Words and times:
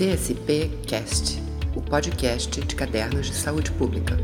CSP 0.00 0.70
Cast, 0.88 1.38
o 1.76 1.82
podcast 1.82 2.58
de 2.58 2.74
cadernos 2.74 3.26
de 3.26 3.34
saúde 3.34 3.70
pública. 3.72 4.16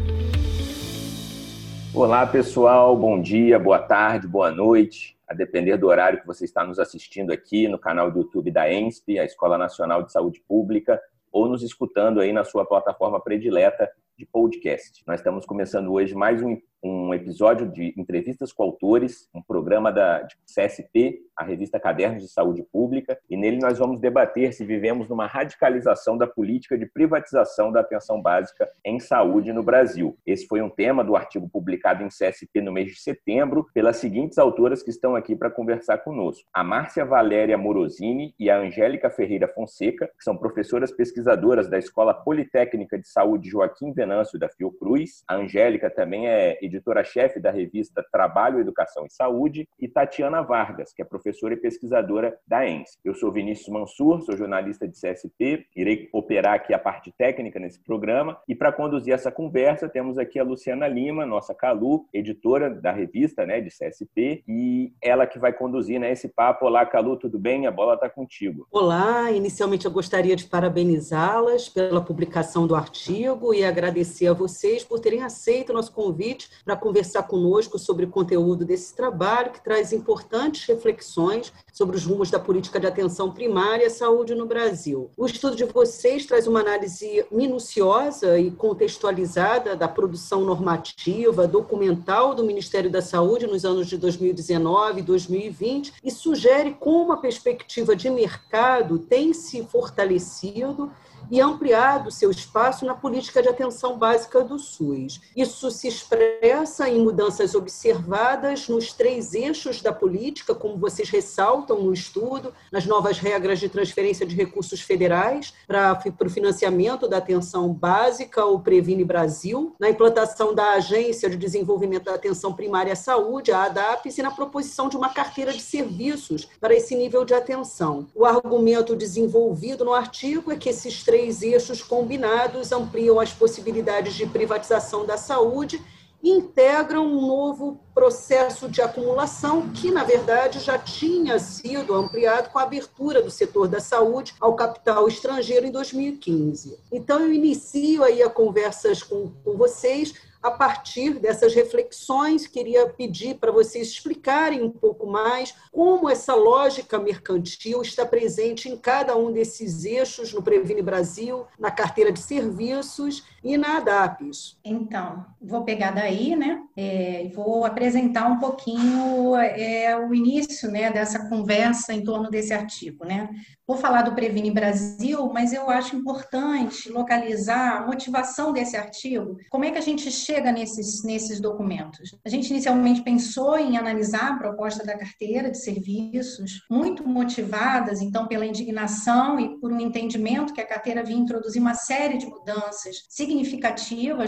Olá, 1.92 2.26
pessoal. 2.26 2.96
Bom 2.96 3.20
dia, 3.20 3.58
boa 3.58 3.80
tarde, 3.80 4.26
boa 4.26 4.50
noite. 4.50 5.18
A 5.28 5.34
depender 5.34 5.76
do 5.76 5.88
horário 5.88 6.18
que 6.18 6.26
você 6.26 6.46
está 6.46 6.64
nos 6.64 6.78
assistindo 6.78 7.30
aqui 7.30 7.68
no 7.68 7.78
canal 7.78 8.10
do 8.10 8.20
YouTube 8.20 8.50
da 8.50 8.72
ENSP, 8.72 9.18
a 9.18 9.26
Escola 9.26 9.58
Nacional 9.58 10.02
de 10.02 10.12
Saúde 10.12 10.40
Pública, 10.48 10.98
ou 11.30 11.46
nos 11.46 11.62
escutando 11.62 12.20
aí 12.20 12.32
na 12.32 12.42
sua 12.42 12.64
plataforma 12.64 13.20
predileta 13.20 13.86
de 14.16 14.24
podcast. 14.24 15.02
Nós 15.06 15.20
estamos 15.20 15.44
começando 15.44 15.92
hoje 15.92 16.14
mais 16.14 16.42
um, 16.42 16.58
um 16.82 17.12
episódio 17.14 17.70
de 17.70 17.94
entrevistas 17.96 18.52
com 18.52 18.62
autores, 18.62 19.28
um 19.34 19.42
programa 19.42 19.92
da 19.92 20.26
CSP, 20.44 21.20
a 21.36 21.44
revista 21.44 21.78
Cadernos 21.78 22.22
de 22.22 22.28
Saúde 22.28 22.62
Pública, 22.72 23.18
e 23.28 23.36
nele 23.36 23.58
nós 23.58 23.78
vamos 23.78 24.00
debater 24.00 24.52
se 24.52 24.64
vivemos 24.64 25.08
numa 25.08 25.26
radicalização 25.26 26.16
da 26.16 26.26
política 26.26 26.78
de 26.78 26.86
privatização 26.86 27.70
da 27.70 27.80
atenção 27.80 28.20
básica 28.22 28.68
em 28.84 28.98
saúde 28.98 29.52
no 29.52 29.62
Brasil. 29.62 30.16
Esse 30.24 30.46
foi 30.46 30.62
um 30.62 30.70
tema 30.70 31.04
do 31.04 31.16
artigo 31.16 31.48
publicado 31.48 32.02
em 32.02 32.08
CSP 32.08 32.60
no 32.60 32.72
mês 32.72 32.88
de 32.88 33.00
setembro 33.00 33.66
pelas 33.74 33.96
seguintes 33.96 34.38
autoras 34.38 34.82
que 34.82 34.90
estão 34.90 35.14
aqui 35.14 35.36
para 35.36 35.50
conversar 35.50 35.98
conosco: 35.98 36.48
a 36.52 36.64
Márcia 36.64 37.04
Valéria 37.04 37.58
Morosini 37.58 38.34
e 38.38 38.48
a 38.50 38.58
Angélica 38.58 39.10
Ferreira 39.10 39.48
Fonseca, 39.48 40.06
que 40.06 40.24
são 40.24 40.36
professoras 40.36 40.90
pesquisadoras 40.90 41.68
da 41.68 41.78
Escola 41.78 42.14
Politécnica 42.14 42.98
de 42.98 43.08
Saúde 43.08 43.50
Joaquim 43.50 43.92
Venâncio 43.92 44.38
da 44.38 44.48
Fiocruz. 44.48 45.22
A 45.28 45.36
Angélica 45.36 45.90
também 45.90 46.26
é 46.26 46.58
editora-chefe 46.66 47.40
da 47.40 47.50
revista 47.50 48.04
Trabalho, 48.12 48.60
Educação 48.60 49.06
e 49.06 49.12
Saúde, 49.12 49.68
e 49.80 49.88
Tatiana 49.88 50.42
Vargas, 50.42 50.92
que 50.92 51.02
é 51.02 51.04
professora 51.04 51.54
e 51.54 51.56
pesquisadora 51.56 52.36
da 52.46 52.68
ENS. 52.68 52.98
Eu 53.04 53.14
sou 53.14 53.32
Vinícius 53.32 53.68
Mansur, 53.68 54.20
sou 54.22 54.36
jornalista 54.36 54.86
de 54.86 54.94
CSP, 54.94 55.66
irei 55.74 56.08
operar 56.12 56.54
aqui 56.54 56.72
a 56.72 56.78
parte 56.78 57.12
técnica 57.16 57.58
nesse 57.58 57.82
programa 57.82 58.38
e 58.48 58.54
para 58.54 58.72
conduzir 58.72 59.14
essa 59.14 59.30
conversa 59.30 59.88
temos 59.88 60.18
aqui 60.18 60.38
a 60.38 60.44
Luciana 60.44 60.88
Lima, 60.88 61.24
nossa 61.26 61.54
Calu, 61.54 62.06
editora 62.12 62.70
da 62.70 62.92
revista 62.92 63.46
né, 63.46 63.60
de 63.60 63.70
CSP 63.70 64.42
e 64.46 64.92
ela 65.02 65.26
que 65.26 65.38
vai 65.38 65.52
conduzir 65.52 65.98
né, 66.00 66.12
esse 66.12 66.28
papo. 66.28 66.66
Olá, 66.66 66.84
Calu, 66.84 67.16
tudo 67.16 67.38
bem? 67.38 67.66
A 67.66 67.70
bola 67.70 67.94
está 67.94 68.08
contigo. 68.08 68.66
Olá, 68.70 69.30
inicialmente 69.30 69.86
eu 69.86 69.90
gostaria 69.90 70.36
de 70.36 70.46
parabenizá-las 70.46 71.68
pela 71.68 72.00
publicação 72.00 72.66
do 72.66 72.74
artigo 72.74 73.54
e 73.54 73.64
agradecer 73.64 74.26
a 74.28 74.32
vocês 74.32 74.84
por 74.84 75.00
terem 75.00 75.22
aceito 75.22 75.70
o 75.70 75.72
nosso 75.72 75.92
convite 75.92 76.48
para 76.64 76.76
conversar 76.76 77.24
conosco 77.24 77.78
sobre 77.78 78.04
o 78.04 78.10
conteúdo 78.10 78.64
desse 78.64 78.94
trabalho 78.94 79.52
que 79.52 79.62
traz 79.62 79.92
importantes 79.92 80.66
reflexões 80.66 81.52
sobre 81.72 81.96
os 81.96 82.04
rumos 82.04 82.30
da 82.30 82.38
política 82.38 82.80
de 82.80 82.86
atenção 82.86 83.30
primária 83.30 83.86
à 83.86 83.90
saúde 83.90 84.34
no 84.34 84.46
Brasil. 84.46 85.10
O 85.16 85.26
estudo 85.26 85.56
de 85.56 85.64
vocês 85.64 86.26
traz 86.26 86.46
uma 86.46 86.60
análise 86.60 87.24
minuciosa 87.30 88.38
e 88.38 88.50
contextualizada 88.50 89.76
da 89.76 89.88
produção 89.88 90.44
normativa, 90.44 91.46
documental 91.46 92.34
do 92.34 92.44
Ministério 92.44 92.90
da 92.90 93.02
Saúde 93.02 93.46
nos 93.46 93.64
anos 93.64 93.86
de 93.86 93.96
2019 93.96 95.00
e 95.00 95.02
2020 95.02 95.92
e 96.02 96.10
sugere 96.10 96.74
como 96.78 97.12
a 97.12 97.16
perspectiva 97.16 97.94
de 97.94 98.08
mercado 98.08 98.98
tem 98.98 99.32
se 99.32 99.62
fortalecido 99.64 100.90
e 101.30 101.40
ampliado 101.40 102.10
seu 102.10 102.30
espaço 102.30 102.84
na 102.84 102.94
política 102.94 103.42
de 103.42 103.48
atenção 103.48 103.98
básica 103.98 104.42
do 104.42 104.58
SUS. 104.58 105.20
Isso 105.36 105.70
se 105.70 105.88
expressa 105.88 106.88
em 106.88 107.00
mudanças 107.00 107.54
observadas 107.54 108.68
nos 108.68 108.92
três 108.92 109.34
eixos 109.34 109.80
da 109.80 109.92
política, 109.92 110.54
como 110.54 110.76
vocês 110.76 111.10
ressaltam 111.10 111.80
no 111.82 111.92
estudo, 111.92 112.52
nas 112.70 112.86
novas 112.86 113.18
regras 113.18 113.58
de 113.58 113.68
transferência 113.68 114.26
de 114.26 114.34
recursos 114.34 114.80
federais 114.80 115.52
para, 115.66 116.00
o 116.24 116.30
financiamento 116.30 117.08
da 117.08 117.18
atenção 117.18 117.72
básica, 117.72 118.44
o 118.44 118.60
Previne 118.60 119.04
Brasil, 119.04 119.74
na 119.78 119.90
implantação 119.90 120.54
da 120.54 120.72
Agência 120.72 121.28
de 121.28 121.36
Desenvolvimento 121.36 122.04
da 122.04 122.14
Atenção 122.14 122.52
Primária 122.52 122.92
à 122.92 122.96
Saúde, 122.96 123.52
a 123.52 123.64
ADAPS, 123.64 124.18
e 124.18 124.22
na 124.22 124.30
proposição 124.30 124.88
de 124.88 124.96
uma 124.96 125.08
carteira 125.08 125.52
de 125.52 125.60
serviços 125.60 126.48
para 126.60 126.74
esse 126.74 126.94
nível 126.94 127.24
de 127.24 127.34
atenção. 127.34 128.06
O 128.14 128.24
argumento 128.24 128.94
desenvolvido 128.94 129.84
no 129.84 129.92
artigo 129.92 130.52
é 130.52 130.56
que 130.56 130.68
esses 130.68 131.02
três 131.02 131.15
três 131.16 131.40
eixos 131.40 131.82
combinados 131.82 132.72
ampliam 132.72 133.18
as 133.18 133.32
possibilidades 133.32 134.12
de 134.12 134.26
privatização 134.26 135.06
da 135.06 135.16
saúde 135.16 135.82
e 136.22 136.28
integram 136.28 137.06
um 137.06 137.26
novo 137.26 137.80
processo 137.94 138.68
de 138.68 138.82
acumulação 138.82 139.70
que, 139.70 139.90
na 139.90 140.04
verdade, 140.04 140.60
já 140.60 140.76
tinha 140.76 141.38
sido 141.38 141.94
ampliado 141.94 142.50
com 142.50 142.58
a 142.58 142.64
abertura 142.64 143.22
do 143.22 143.30
setor 143.30 143.66
da 143.66 143.80
saúde 143.80 144.34
ao 144.38 144.54
capital 144.54 145.08
estrangeiro 145.08 145.66
em 145.66 145.70
2015. 145.70 146.78
Então, 146.92 147.20
eu 147.20 147.32
inicio 147.32 148.04
aí 148.04 148.22
a 148.22 148.28
conversas 148.28 149.02
com, 149.02 149.32
com 149.42 149.56
vocês 149.56 150.12
a 150.46 150.50
partir 150.52 151.14
dessas 151.14 151.54
reflexões, 151.54 152.46
queria 152.46 152.88
pedir 152.88 153.34
para 153.34 153.50
vocês 153.50 153.88
explicarem 153.88 154.62
um 154.62 154.70
pouco 154.70 155.04
mais 155.04 155.52
como 155.72 156.08
essa 156.08 156.36
lógica 156.36 157.00
mercantil 157.00 157.82
está 157.82 158.06
presente 158.06 158.68
em 158.68 158.76
cada 158.76 159.16
um 159.16 159.32
desses 159.32 159.84
eixos 159.84 160.32
no 160.32 160.40
Previne 160.40 160.82
Brasil, 160.82 161.44
na 161.58 161.72
carteira 161.72 162.12
de 162.12 162.20
serviços 162.20 163.24
e 163.46 163.56
na 163.56 163.76
ADAPES. 163.76 164.58
Então, 164.64 165.24
vou 165.40 165.62
pegar 165.62 165.92
daí, 165.92 166.34
né? 166.34 166.60
É, 166.76 167.30
vou 167.32 167.64
apresentar 167.64 168.26
um 168.26 168.40
pouquinho 168.40 169.36
é, 169.36 169.96
o 169.96 170.12
início 170.12 170.68
né, 170.68 170.90
dessa 170.90 171.28
conversa 171.28 171.94
em 171.94 172.02
torno 172.02 172.28
desse 172.28 172.52
artigo, 172.52 173.04
né? 173.04 173.30
Vou 173.66 173.76
falar 173.76 174.02
do 174.02 174.14
Previne 174.14 174.50
Brasil, 174.50 175.28
mas 175.32 175.52
eu 175.52 175.70
acho 175.70 175.96
importante 175.96 176.88
localizar 176.88 177.78
a 177.78 177.86
motivação 177.86 178.52
desse 178.52 178.76
artigo. 178.76 179.36
Como 179.50 179.64
é 179.64 179.70
que 179.70 179.78
a 179.78 179.82
gente 179.82 180.10
chega 180.10 180.52
nesses, 180.52 181.02
nesses 181.04 181.40
documentos? 181.40 182.16
A 182.24 182.28
gente 182.28 182.50
inicialmente 182.50 183.02
pensou 183.02 183.58
em 183.58 183.76
analisar 183.76 184.32
a 184.32 184.36
proposta 184.36 184.84
da 184.84 184.96
carteira 184.96 185.50
de 185.50 185.58
serviços, 185.58 186.64
muito 186.70 187.06
motivadas, 187.06 188.00
então, 188.00 188.26
pela 188.26 188.46
indignação 188.46 189.38
e 189.38 189.58
por 189.58 189.72
um 189.72 189.80
entendimento 189.80 190.52
que 190.52 190.60
a 190.60 190.66
carteira 190.66 191.02
vinha 191.02 191.20
introduzir 191.20 191.60
uma 191.60 191.74
série 191.74 192.18
de 192.18 192.26
mudanças 192.26 193.04
significativas 193.08 193.35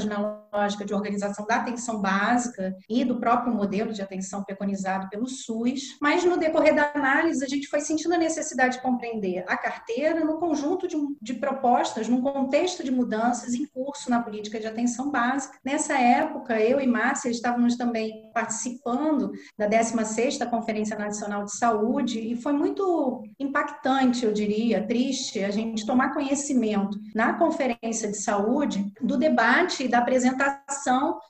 na 0.04 0.47
lógica 0.58 0.84
de 0.84 0.94
organização 0.94 1.46
da 1.46 1.56
atenção 1.56 2.00
básica 2.00 2.76
e 2.88 3.04
do 3.04 3.18
próprio 3.20 3.54
modelo 3.54 3.92
de 3.92 4.02
atenção 4.02 4.42
preconizado 4.42 5.08
pelo 5.08 5.26
SUS. 5.26 5.96
Mas, 6.00 6.24
no 6.24 6.36
decorrer 6.36 6.74
da 6.74 6.90
análise, 6.94 7.44
a 7.44 7.48
gente 7.48 7.68
foi 7.68 7.80
sentindo 7.80 8.14
a 8.14 8.18
necessidade 8.18 8.76
de 8.76 8.82
compreender 8.82 9.44
a 9.46 9.56
carteira 9.56 10.24
no 10.24 10.38
conjunto 10.38 10.88
de, 10.88 10.96
de 11.20 11.34
propostas, 11.34 12.08
num 12.08 12.20
contexto 12.20 12.82
de 12.82 12.90
mudanças 12.90 13.54
em 13.54 13.66
curso 13.66 14.10
na 14.10 14.22
política 14.22 14.58
de 14.58 14.66
atenção 14.66 15.10
básica. 15.10 15.56
Nessa 15.64 15.98
época, 15.98 16.60
eu 16.60 16.80
e 16.80 16.86
Márcia 16.86 17.30
estávamos 17.30 17.76
também 17.76 18.30
participando 18.34 19.32
da 19.56 19.68
16ª 19.68 20.48
Conferência 20.50 20.98
Nacional 20.98 21.44
de 21.44 21.56
Saúde 21.56 22.18
e 22.20 22.36
foi 22.36 22.52
muito 22.52 23.22
impactante, 23.38 24.24
eu 24.24 24.32
diria, 24.32 24.86
triste, 24.86 25.42
a 25.42 25.50
gente 25.50 25.86
tomar 25.86 26.12
conhecimento 26.12 26.98
na 27.14 27.34
Conferência 27.34 28.10
de 28.10 28.16
Saúde 28.16 28.92
do 29.00 29.16
debate 29.16 29.84
e 29.84 29.88
da 29.88 29.98
apresentação 29.98 30.47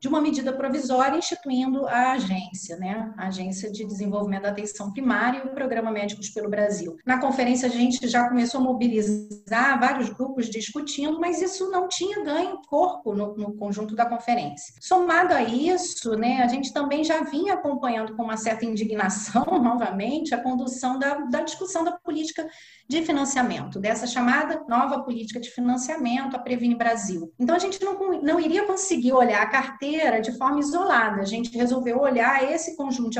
de 0.01 0.09
uma 0.09 0.21
medida 0.21 0.53
provisória 0.53 1.19
instituindo 1.19 1.87
a 1.87 2.12
agência, 2.12 2.77
né? 2.77 3.12
A 3.17 3.29
Agência 3.29 3.71
de 3.71 3.84
Desenvolvimento 3.84 4.43
da 4.43 4.51
Atenção 4.51 4.93
Primária 4.93 5.43
e 5.45 5.49
o 5.49 5.55
Programa 5.55 5.91
Médicos 5.91 6.31
pelo 6.31 6.49
Brasil. 6.49 6.97
Na 7.05 7.21
conferência, 7.21 7.69
a 7.69 7.71
gente 7.71 7.99
gente 7.99 8.09
já 8.09 8.28
começou 8.28 8.61
a 8.61 8.65
mobilizar 8.65 9.81
vários 9.81 10.11
grupos 10.11 10.49
discutindo, 10.49 11.19
mas 11.19 11.41
isso 11.41 11.71
não 11.71 11.89
tinha 11.89 12.23
ganho 12.23 12.61
corpo 12.69 13.15
no, 13.15 13.34
no 13.37 13.57
conjunto 13.57 13.97
da 13.97 14.07
conferência. 14.07 14.75
Somado 14.81 15.34
a 15.34 15.43
isso, 15.43 16.15
né, 16.17 16.43
a 16.43 16.47
gente 16.47 16.73
também 16.73 17.03
já 17.03 17.23
vinha 17.23 17.55
acompanhando 17.55 18.15
com 18.15 18.23
uma 18.23 18.37
certa 18.37 18.65
indignação, 18.65 19.45
novamente, 19.62 20.34
a 20.34 20.43
condução 20.43 20.99
da, 20.99 21.15
da 21.15 21.41
discussão 21.41 21.83
da 21.84 21.93
política 21.93 22.47
de 22.89 23.03
financiamento, 23.03 23.78
dessa 23.78 24.07
chamada 24.07 24.65
nova 24.69 25.03
política 25.03 25.41
de 25.41 25.51
financiamento, 25.51 26.37
a 26.37 26.39
Previne 26.39 26.75
Brasil. 26.75 27.33
Então, 27.39 27.54
a 27.54 27.59
gente 27.59 27.83
não, 27.83 28.22
não 28.22 28.41
iria 28.41 28.66
conseguir 28.66 28.97
olhar 29.12 29.42
a 29.42 29.47
carteira 29.47 30.21
de 30.21 30.36
forma 30.36 30.60
isolada, 30.60 31.21
a 31.21 31.24
gente 31.24 31.56
resolveu 31.56 32.00
olhar 32.00 32.53
esse 32.53 32.77
conjunto 32.77 33.10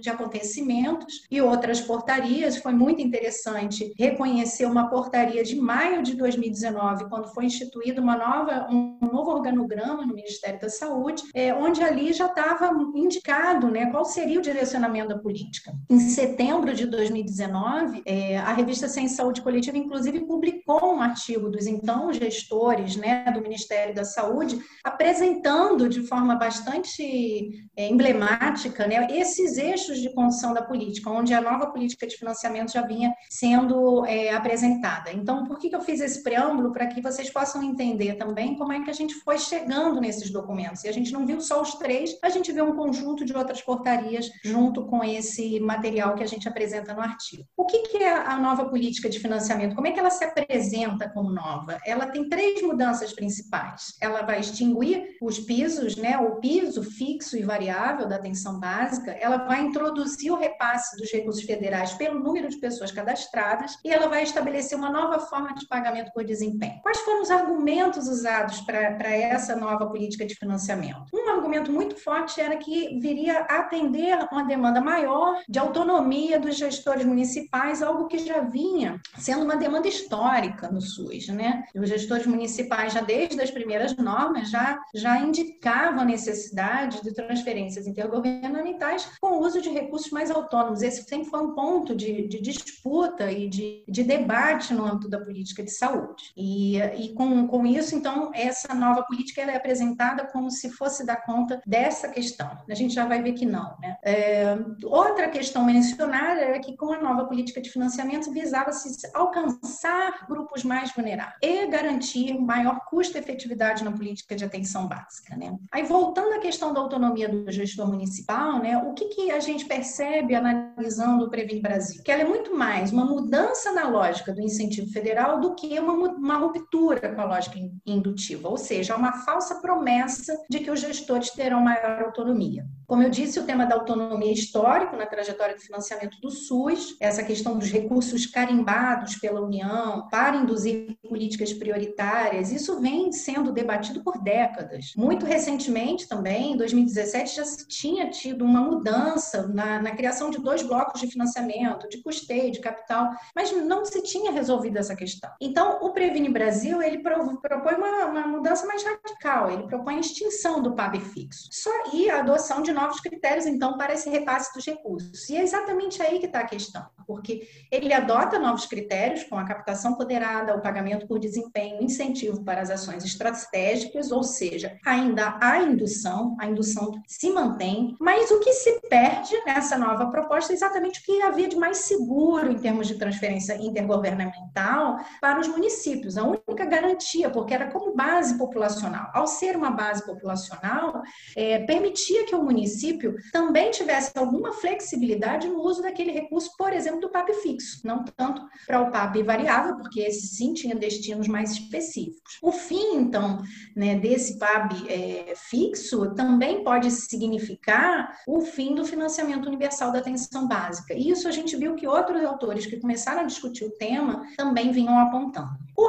de, 0.00 0.10
acontecimentos 0.10 1.24
e 1.30 1.40
outras 1.40 1.80
portarias, 1.80 2.56
foi 2.56 2.72
muito 2.72 3.02
interessante 3.02 3.92
reconhecer 3.98 4.66
uma 4.66 4.88
portaria 4.88 5.42
de 5.42 5.56
maio 5.56 6.02
de 6.02 6.14
2019, 6.14 7.08
quando 7.08 7.32
foi 7.32 7.46
instituído 7.46 8.00
uma 8.00 8.16
nova, 8.16 8.68
um 8.70 8.98
novo 9.00 9.30
organograma 9.30 10.06
no 10.06 10.14
Ministério 10.14 10.60
da 10.60 10.68
Saúde, 10.68 11.22
é, 11.34 11.52
onde 11.54 11.82
ali 11.82 12.12
já 12.12 12.26
estava 12.26 12.70
indicado 12.94 13.68
né, 13.68 13.86
qual 13.90 14.04
seria 14.04 14.38
o 14.38 14.42
direcionamento 14.42 15.08
da 15.08 15.18
política. 15.18 15.72
Em 15.90 16.00
setembro 16.00 16.74
de 16.74 16.86
2019, 16.86 18.02
é, 18.06 18.38
a 18.38 18.52
revista 18.52 18.88
Ciência 18.88 19.16
Saúde 19.16 19.42
Coletiva, 19.42 19.76
inclusive, 19.76 20.20
publicou 20.20 20.94
um 20.94 21.00
artigo 21.00 21.48
dos 21.48 21.66
então 21.66 22.12
gestores 22.12 22.96
né, 22.96 23.24
do 23.32 23.40
Ministério 23.40 23.94
da 23.94 24.04
Saúde, 24.04 24.60
apresentando 24.82 25.23
apresentando 25.24 25.88
de 25.88 26.02
forma 26.02 26.36
bastante 26.36 27.66
é, 27.76 27.88
emblemática 27.88 28.86
né, 28.86 29.06
esses 29.10 29.56
eixos 29.56 29.98
de 29.98 30.12
condução 30.12 30.52
da 30.52 30.62
política, 30.62 31.10
onde 31.10 31.32
a 31.32 31.40
nova 31.40 31.68
política 31.68 32.06
de 32.06 32.16
financiamento 32.16 32.72
já 32.72 32.82
vinha 32.82 33.14
sendo 33.30 34.04
é, 34.04 34.32
apresentada. 34.34 35.10
Então, 35.12 35.44
por 35.44 35.58
que, 35.58 35.70
que 35.70 35.76
eu 35.76 35.80
fiz 35.80 36.00
esse 36.00 36.22
preâmbulo? 36.22 36.72
Para 36.72 36.86
que 36.86 37.00
vocês 37.00 37.30
possam 37.30 37.62
entender 37.62 38.14
também 38.14 38.56
como 38.56 38.72
é 38.72 38.82
que 38.82 38.90
a 38.90 38.94
gente 38.94 39.14
foi 39.14 39.38
chegando 39.38 40.00
nesses 40.00 40.30
documentos. 40.30 40.84
E 40.84 40.88
a 40.88 40.92
gente 40.92 41.12
não 41.12 41.26
viu 41.26 41.40
só 41.40 41.60
os 41.60 41.74
três, 41.74 42.16
a 42.22 42.28
gente 42.28 42.52
viu 42.52 42.64
um 42.64 42.76
conjunto 42.76 43.24
de 43.24 43.34
outras 43.34 43.62
portarias 43.62 44.30
junto 44.44 44.86
com 44.86 45.02
esse 45.02 45.58
material 45.60 46.14
que 46.14 46.22
a 46.22 46.28
gente 46.28 46.48
apresenta 46.48 46.94
no 46.94 47.00
artigo. 47.00 47.44
O 47.56 47.64
que, 47.64 47.78
que 47.88 47.98
é 47.98 48.12
a 48.12 48.36
nova 48.36 48.66
política 48.68 49.08
de 49.08 49.18
financiamento? 49.18 49.74
Como 49.74 49.86
é 49.86 49.92
que 49.92 49.98
ela 49.98 50.10
se 50.10 50.24
apresenta 50.24 51.08
como 51.08 51.30
nova? 51.30 51.78
Ela 51.86 52.06
tem 52.06 52.28
três 52.28 52.62
mudanças 52.62 53.12
principais. 53.12 53.94
Ela 54.00 54.22
vai 54.22 54.40
extinguir 54.40 55.13
os 55.20 55.38
pisos, 55.38 55.96
né, 55.96 56.18
o 56.18 56.36
piso 56.36 56.82
fixo 56.82 57.36
e 57.36 57.42
variável 57.42 58.08
da 58.08 58.16
atenção 58.16 58.58
básica, 58.58 59.12
ela 59.12 59.38
vai 59.38 59.62
introduzir 59.62 60.32
o 60.32 60.36
repasse 60.36 60.96
dos 60.96 61.10
recursos 61.12 61.42
federais 61.42 61.92
pelo 61.94 62.20
número 62.20 62.48
de 62.48 62.56
pessoas 62.56 62.90
cadastradas 62.90 63.78
e 63.84 63.90
ela 63.90 64.08
vai 64.08 64.22
estabelecer 64.22 64.76
uma 64.76 64.90
nova 64.90 65.18
forma 65.18 65.54
de 65.54 65.66
pagamento 65.66 66.12
por 66.12 66.24
desempenho. 66.24 66.80
Quais 66.82 66.98
foram 67.00 67.22
os 67.22 67.30
argumentos 67.30 68.08
usados 68.08 68.60
para 68.60 69.10
essa 69.10 69.56
nova 69.56 69.86
política 69.86 70.26
de 70.26 70.34
financiamento? 70.34 71.04
Um 71.12 71.28
argumento 71.30 71.70
muito 71.72 71.96
forte 71.96 72.40
era 72.40 72.56
que 72.56 72.98
viria 72.98 73.46
a 73.48 73.60
atender 73.60 74.16
uma 74.30 74.44
demanda 74.44 74.80
maior 74.80 75.40
de 75.48 75.58
autonomia 75.58 76.38
dos 76.38 76.56
gestores 76.56 77.04
municipais, 77.04 77.82
algo 77.82 78.06
que 78.06 78.18
já 78.18 78.40
vinha 78.40 79.00
sendo 79.18 79.44
uma 79.44 79.56
demanda 79.56 79.88
histórica 79.88 80.70
no 80.70 80.80
SUS, 80.80 81.28
né? 81.28 81.64
Os 81.74 81.88
gestores 81.88 82.26
municipais 82.26 82.92
já 82.92 83.00
desde 83.00 83.40
as 83.40 83.50
primeiras 83.50 83.96
normas 83.96 84.50
já 84.50 84.78
já 84.94 85.03
indicavam 85.18 86.00
a 86.00 86.04
necessidade 86.04 87.02
de 87.02 87.12
transferências 87.12 87.86
intergovernamentais 87.86 89.10
com 89.20 89.38
o 89.38 89.40
uso 89.40 89.60
de 89.60 89.70
recursos 89.70 90.10
mais 90.10 90.30
autônomos. 90.30 90.82
Esse 90.82 91.02
sempre 91.04 91.28
foi 91.28 91.40
um 91.40 91.54
ponto 91.54 91.94
de, 91.94 92.26
de 92.28 92.40
disputa 92.40 93.30
e 93.30 93.48
de, 93.48 93.84
de, 93.88 94.02
debate 94.02 94.74
no 94.74 94.84
âmbito 94.84 95.08
da 95.08 95.20
política 95.20 95.62
de 95.62 95.70
saúde. 95.70 96.32
E, 96.36 96.78
e 96.78 97.14
com, 97.14 97.46
com 97.46 97.66
isso, 97.66 97.94
então, 97.94 98.30
essa 98.34 98.74
nova 98.74 99.02
política 99.02 99.42
é 99.42 99.56
apresentada 99.56 100.26
como 100.26 100.50
se 100.50 100.70
fosse 100.70 101.04
dar 101.04 101.24
conta 101.24 101.60
dessa 101.66 102.08
questão. 102.08 102.50
A 102.68 102.74
gente 102.74 102.94
já 102.94 103.06
vai 103.06 103.22
ver 103.22 103.32
que 103.32 103.46
não. 103.46 103.76
Né? 103.80 103.96
É, 104.04 104.58
outra 104.84 105.28
questão 105.28 105.64
mencionada 105.64 106.40
é 106.40 106.58
que 106.58 106.76
com 106.76 106.92
a 106.92 107.00
nova 107.00 107.26
política 107.26 107.60
de 107.60 107.70
financiamento 107.70 108.32
visava-se 108.32 109.10
alcançar 109.14 110.26
grupos 110.28 110.64
mais 110.64 110.92
vulneráveis 110.92 111.36
e 111.42 111.66
garantir 111.66 112.38
maior 112.38 112.80
custo-efetividade 112.86 113.84
na 113.84 113.92
política 113.92 114.34
de 114.34 114.44
atenção 114.44 114.86
básica. 114.86 114.93
Né? 115.36 115.56
Aí, 115.72 115.82
voltando 115.82 116.34
à 116.34 116.38
questão 116.38 116.72
da 116.72 116.80
autonomia 116.80 117.28
do 117.28 117.50
gestor 117.50 117.86
municipal, 117.86 118.60
né, 118.60 118.78
o 118.78 118.94
que, 118.94 119.06
que 119.06 119.30
a 119.30 119.40
gente 119.40 119.64
percebe 119.64 120.34
analisando 120.34 121.24
o 121.24 121.30
Previne 121.30 121.60
Brasil? 121.60 122.02
Que 122.02 122.12
ela 122.12 122.22
é 122.22 122.26
muito 122.26 122.56
mais 122.56 122.92
uma 122.92 123.04
mudança 123.04 123.72
na 123.72 123.88
lógica 123.88 124.32
do 124.32 124.40
incentivo 124.40 124.90
federal 124.90 125.40
do 125.40 125.54
que 125.54 125.78
uma, 125.78 125.92
uma 125.92 126.36
ruptura 126.36 127.14
com 127.14 127.20
a 127.20 127.24
lógica 127.24 127.58
indutiva, 127.86 128.48
ou 128.48 128.56
seja, 128.56 128.96
uma 128.96 129.12
falsa 129.24 129.60
promessa 129.60 130.36
de 130.48 130.60
que 130.60 130.70
os 130.70 130.80
gestores 130.80 131.30
terão 131.30 131.60
maior 131.60 132.02
autonomia. 132.02 132.66
Como 132.86 133.02
eu 133.02 133.10
disse, 133.10 133.40
o 133.40 133.44
tema 133.44 133.64
da 133.64 133.74
autonomia 133.74 134.32
histórico 134.32 134.96
na 134.96 135.06
trajetória 135.06 135.56
de 135.56 135.64
financiamento 135.64 136.20
do 136.20 136.30
SUS, 136.30 136.96
essa 137.00 137.22
questão 137.22 137.58
dos 137.58 137.70
recursos 137.70 138.26
carimbados 138.26 139.16
pela 139.16 139.40
União 139.40 140.06
para 140.10 140.36
induzir 140.36 140.96
políticas 141.08 141.52
prioritárias, 141.52 142.52
isso 142.52 142.80
vem 142.80 143.10
sendo 143.10 143.52
debatido 143.52 144.02
por 144.02 144.22
décadas. 144.22 144.83
Muito 144.96 145.26
recentemente 145.26 146.08
também, 146.08 146.52
em 146.52 146.56
2017, 146.56 147.36
já 147.36 147.44
se 147.44 147.66
tinha 147.66 148.10
tido 148.10 148.44
uma 148.44 148.60
mudança 148.60 149.46
na, 149.48 149.80
na 149.80 149.90
criação 149.92 150.30
de 150.30 150.38
dois 150.38 150.62
blocos 150.62 151.00
de 151.00 151.06
financiamento, 151.06 151.88
de 151.88 152.02
custeio, 152.02 152.52
de 152.52 152.60
capital, 152.60 153.10
mas 153.34 153.52
não 153.52 153.84
se 153.84 154.02
tinha 154.02 154.30
resolvido 154.30 154.78
essa 154.78 154.94
questão. 154.94 155.30
Então, 155.40 155.78
o 155.82 155.92
Previne 155.92 156.28
Brasil, 156.28 156.82
ele 156.82 156.98
propõe 156.98 157.74
uma, 157.74 158.06
uma 158.06 158.26
mudança 158.26 158.66
mais 158.66 158.82
radical, 158.82 159.50
ele 159.50 159.64
propõe 159.64 159.96
a 159.96 160.00
extinção 160.00 160.62
do 160.62 160.74
PAB 160.74 161.00
fixo. 161.00 161.48
Só 161.50 161.70
e 161.92 162.10
a 162.10 162.20
adoção 162.20 162.62
de 162.62 162.72
novos 162.72 163.00
critérios, 163.00 163.46
então, 163.46 163.76
para 163.76 163.94
esse 163.94 164.08
repasse 164.08 164.52
dos 164.54 164.64
recursos. 164.64 165.28
E 165.28 165.36
é 165.36 165.42
exatamente 165.42 166.02
aí 166.02 166.18
que 166.18 166.26
está 166.26 166.40
a 166.40 166.46
questão, 166.46 166.86
porque 167.06 167.48
ele 167.70 167.92
adota 167.92 168.38
novos 168.38 168.66
critérios 168.66 169.24
com 169.24 169.36
a 169.36 169.44
captação 169.44 169.94
poderada, 169.94 170.54
o 170.54 170.60
pagamento 170.60 171.06
por 171.06 171.18
desempenho, 171.18 171.82
incentivo 171.82 172.44
para 172.44 172.60
as 172.60 172.70
ações 172.70 173.04
estratégicas, 173.04 174.10
ou 174.10 174.22
seja, 174.22 174.73
ainda 174.84 175.38
há 175.40 175.58
indução, 175.62 176.36
a 176.40 176.46
indução 176.46 176.92
se 177.06 177.30
mantém, 177.30 177.96
mas 178.00 178.30
o 178.30 178.40
que 178.40 178.52
se 178.52 178.80
perde 178.88 179.34
nessa 179.44 179.76
nova 179.76 180.06
proposta 180.06 180.52
é 180.52 180.56
exatamente 180.56 181.00
o 181.00 181.02
que 181.02 181.22
havia 181.22 181.48
de 181.48 181.56
mais 181.56 181.78
seguro 181.78 182.50
em 182.50 182.58
termos 182.58 182.86
de 182.86 182.94
transferência 182.96 183.56
intergovernamental 183.60 184.98
para 185.20 185.40
os 185.40 185.48
municípios, 185.48 186.16
a 186.16 186.24
única 186.24 186.64
garantia, 186.64 187.30
porque 187.30 187.54
era 187.54 187.70
como 187.70 187.94
base 187.94 188.36
populacional. 188.36 189.10
Ao 189.12 189.26
ser 189.26 189.56
uma 189.56 189.70
base 189.70 190.04
populacional, 190.04 191.02
é, 191.36 191.60
permitia 191.60 192.24
que 192.26 192.34
o 192.34 192.42
município 192.42 193.16
também 193.32 193.70
tivesse 193.70 194.12
alguma 194.16 194.52
flexibilidade 194.52 195.48
no 195.48 195.60
uso 195.60 195.82
daquele 195.82 196.12
recurso, 196.12 196.50
por 196.56 196.72
exemplo, 196.72 197.00
do 197.00 197.10
PAB 197.10 197.32
fixo, 197.34 197.80
não 197.84 198.04
tanto 198.04 198.42
para 198.66 198.80
o 198.80 198.90
PAB 198.90 199.22
variável, 199.22 199.76
porque 199.76 200.00
esse 200.00 200.26
sim 200.28 200.54
tinha 200.54 200.74
destinos 200.74 201.28
mais 201.28 201.52
específicos. 201.52 202.38
O 202.42 202.52
fim, 202.52 202.96
então, 202.96 203.42
né, 203.74 203.96
desse 203.96 204.38
PAB 204.64 204.88
é, 204.88 205.34
fixo 205.36 206.14
também 206.14 206.64
pode 206.64 206.90
significar 206.90 208.18
o 208.26 208.40
fim 208.40 208.74
do 208.74 208.84
financiamento 208.84 209.46
universal 209.46 209.92
da 209.92 209.98
atenção 209.98 210.48
básica. 210.48 210.94
E 210.94 211.10
isso 211.10 211.28
a 211.28 211.30
gente 211.30 211.56
viu 211.56 211.74
que 211.74 211.86
outros 211.86 212.24
autores 212.24 212.66
que 212.66 212.78
começaram 212.78 213.20
a 213.20 213.24
discutir 213.24 213.64
o 213.64 213.70
tema 213.70 214.22
também 214.36 214.72
vinham 214.72 214.98
apontando. 214.98 215.50
O 215.76 215.88